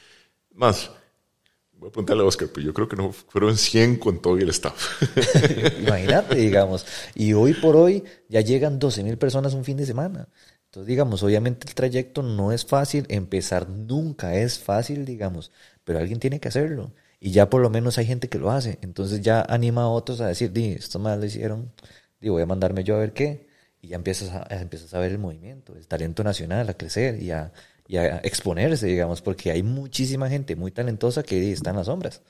[0.53, 0.89] Más,
[1.73, 4.47] voy a preguntarle a Oscar, pero yo creo que no fueron 100 con todo el
[4.49, 5.03] staff.
[5.81, 6.85] Imagínate, digamos.
[7.15, 10.29] Y hoy por hoy ya llegan 12 mil personas un fin de semana.
[10.67, 15.51] Entonces, digamos, obviamente el trayecto no es fácil, empezar nunca es fácil, digamos,
[15.83, 16.93] pero alguien tiene que hacerlo.
[17.19, 18.79] Y ya por lo menos hay gente que lo hace.
[18.81, 21.73] Entonces ya anima a otros a decir, di, esto más lo hicieron,
[22.21, 23.53] di, voy a mandarme yo a ver qué
[23.85, 27.31] y ya empiezas a, empiezas a ver el movimiento, el talento nacional a crecer y
[27.31, 27.53] a,
[27.87, 32.21] y a exponerse, digamos, porque hay muchísima gente muy talentosa que está en las sombras.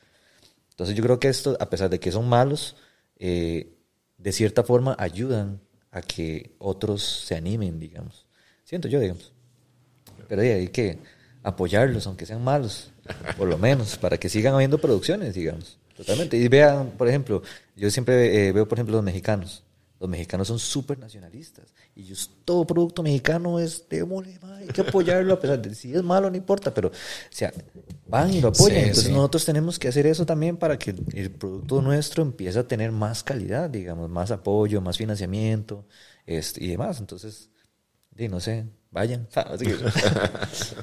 [0.72, 2.76] Entonces yo creo que esto, a pesar de que son malos,
[3.18, 3.74] eh,
[4.18, 5.62] de cierta forma ayudan
[5.92, 8.26] a que otros se animen, digamos.
[8.66, 9.32] Siento yo, digamos.
[10.28, 11.00] Pero hay que
[11.42, 12.92] apoyarlos, aunque sean malos,
[13.38, 15.78] por lo menos, para que sigan habiendo producciones, digamos.
[15.96, 16.36] Totalmente.
[16.36, 17.42] Y vean, por ejemplo,
[17.78, 19.65] yo siempre eh, veo, por ejemplo, los mexicanos.
[20.06, 21.66] Los mexicanos son súper nacionalistas.
[21.96, 25.96] Y ellos, todo producto mexicano es de mole, hay que apoyarlo, a pesar de si
[25.96, 26.92] es malo, no importa, pero, o
[27.32, 27.52] sea,
[28.08, 28.78] van y lo apoyan.
[28.78, 32.92] Entonces nosotros tenemos que hacer eso también para que el producto nuestro empiece a tener
[32.92, 35.88] más calidad, digamos, más apoyo, más financiamiento
[36.28, 37.00] este, y demás.
[37.00, 37.50] Entonces,
[38.16, 39.28] y no sé, vayan.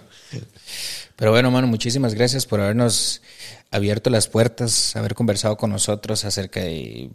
[1.17, 3.23] Pero bueno, mano, muchísimas gracias por habernos
[3.71, 7.13] abierto las puertas, haber conversado con nosotros acerca de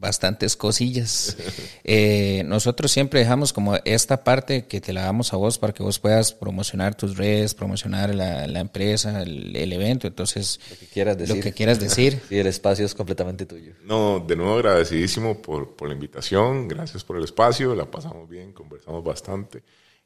[0.00, 1.36] bastantes cosillas.
[1.84, 5.82] Eh, nosotros siempre dejamos como esta parte que te la damos a vos para que
[5.82, 10.06] vos puedas promocionar tus redes, promocionar la, empresa, el, evento.
[10.06, 11.36] Entonces, lo que quieras decir.
[11.36, 12.20] Lo que quieras decir.
[12.30, 13.72] Sí, el espacio es completamente tuyo.
[13.82, 16.68] No, de nuevo agradecidísimo por, por la invitación.
[16.68, 17.74] Gracias por el espacio.
[17.74, 19.62] La pasamos bien, conversamos bastante.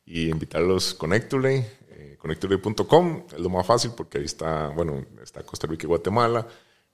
[0.06, 3.26] Y invitarlos, Connectule, eh, connectule.com.
[3.32, 6.46] Es lo más fácil porque ahí está, bueno, está Costa Rica y Guatemala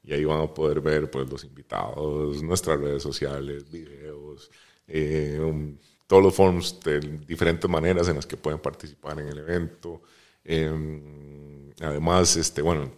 [0.02, 4.50] y ahí van a poder ver pues, los invitados, nuestras redes sociales, videos,
[4.88, 5.74] eh,
[6.06, 10.02] todos los forms de diferentes maneras en las que pueden participar en el evento.
[10.44, 12.90] Em, además, este, bueno,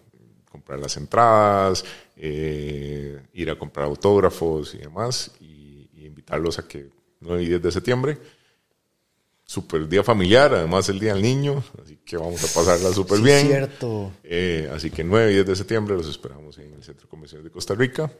[0.50, 1.84] comprar las entradas,
[2.16, 6.88] eh, ir a comprar autógrafos y demás, y, y invitarlos a que
[7.20, 8.18] 9 y 10 de septiembre
[9.52, 13.24] super día familiar, además el día del niño, así que vamos a pasarla súper sí,
[13.24, 13.46] bien.
[13.48, 14.10] cierto.
[14.24, 17.50] Eh, así que 9 y 10 de septiembre los esperamos en el Centro Convenciones de
[17.50, 18.10] Costa Rica.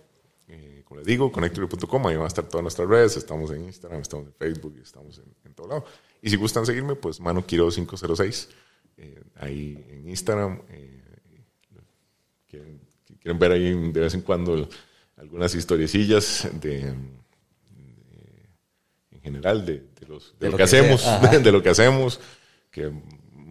[0.46, 4.02] Eh, como les digo, connectory.com, ahí van a estar todas nuestras redes, estamos en Instagram,
[4.02, 5.86] estamos en Facebook, estamos en, en todo lado.
[6.20, 8.50] Y si gustan seguirme, pues Mano Quiro 506,
[8.98, 10.60] eh, ahí en Instagram.
[12.46, 12.78] Quieren,
[13.18, 14.68] quieren, ver ahí de vez en cuando
[15.16, 16.94] algunas historiecillas de
[19.22, 20.06] general de, de,
[20.50, 21.04] lo, que, hacemos,
[21.42, 22.20] de, lo que hacemos,
[22.70, 22.92] que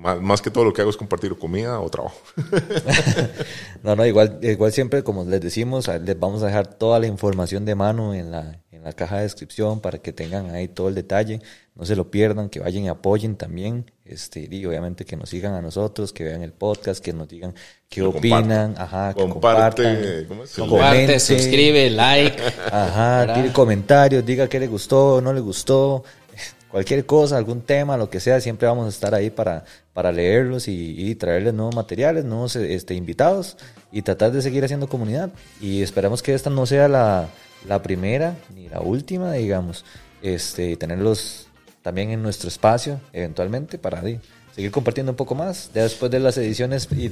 [0.02, 2.18] más, que todo lo que hago es compartir comida o trabajo.
[3.84, 7.65] no, no, igual, igual siempre, como les decimos, les vamos a dejar toda la información
[7.65, 10.95] de mano en la, en la caja de descripción para que tengan ahí todo el
[10.95, 11.40] detalle,
[11.76, 15.53] no se lo pierdan, que vayan y apoyen también, este, y obviamente que nos sigan
[15.53, 17.53] a nosotros, que vean el podcast, que nos digan
[17.88, 19.84] qué opinan, ajá, que comparte,
[20.28, 22.41] compartan, comparte, suscribe, like,
[22.72, 26.03] ajá, tiene comentarios, diga qué le gustó, no le gustó,
[26.72, 30.68] cualquier cosa, algún tema, lo que sea, siempre vamos a estar ahí para, para leerlos
[30.68, 33.57] y, traerles nuevos materiales, nuevos este, invitados
[33.91, 35.30] y tratar de seguir haciendo comunidad.
[35.60, 37.30] Y esperamos que esta no sea la,
[37.84, 39.85] primera ni la última, digamos,
[40.22, 41.48] este, tenerlos
[41.81, 44.02] también en nuestro espacio eventualmente para
[44.56, 47.10] seguir compartiendo un poco más, ya después de las ediciones y,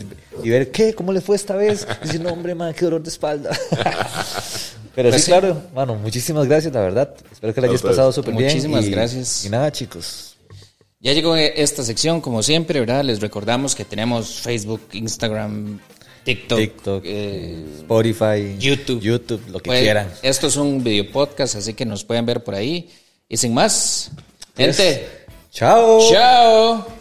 [0.50, 1.88] ver qué, cómo le fue esta vez.
[2.04, 3.58] Diciendo, hombre, man, qué dolor de espalda.
[4.96, 7.16] Pero pues sí, claro, bueno, muchísimas gracias, la verdad.
[7.32, 8.50] Espero que la hayas pasado súper bien.
[8.50, 9.46] Muchísimas gracias.
[9.46, 10.36] Y nada, chicos.
[11.00, 13.06] Ya llegó esta sección, como siempre, ¿verdad?
[13.06, 15.80] Les recordamos que tenemos Facebook, Instagram,
[16.26, 20.12] TikTok, eh, Spotify, YouTube, YouTube, lo que pues, quieran.
[20.22, 22.90] Esto es un video podcast, así que nos pueden ver por ahí.
[23.30, 24.12] Y sin más,
[24.58, 25.08] gente.
[25.52, 26.00] Chao.
[26.12, 26.99] Chao.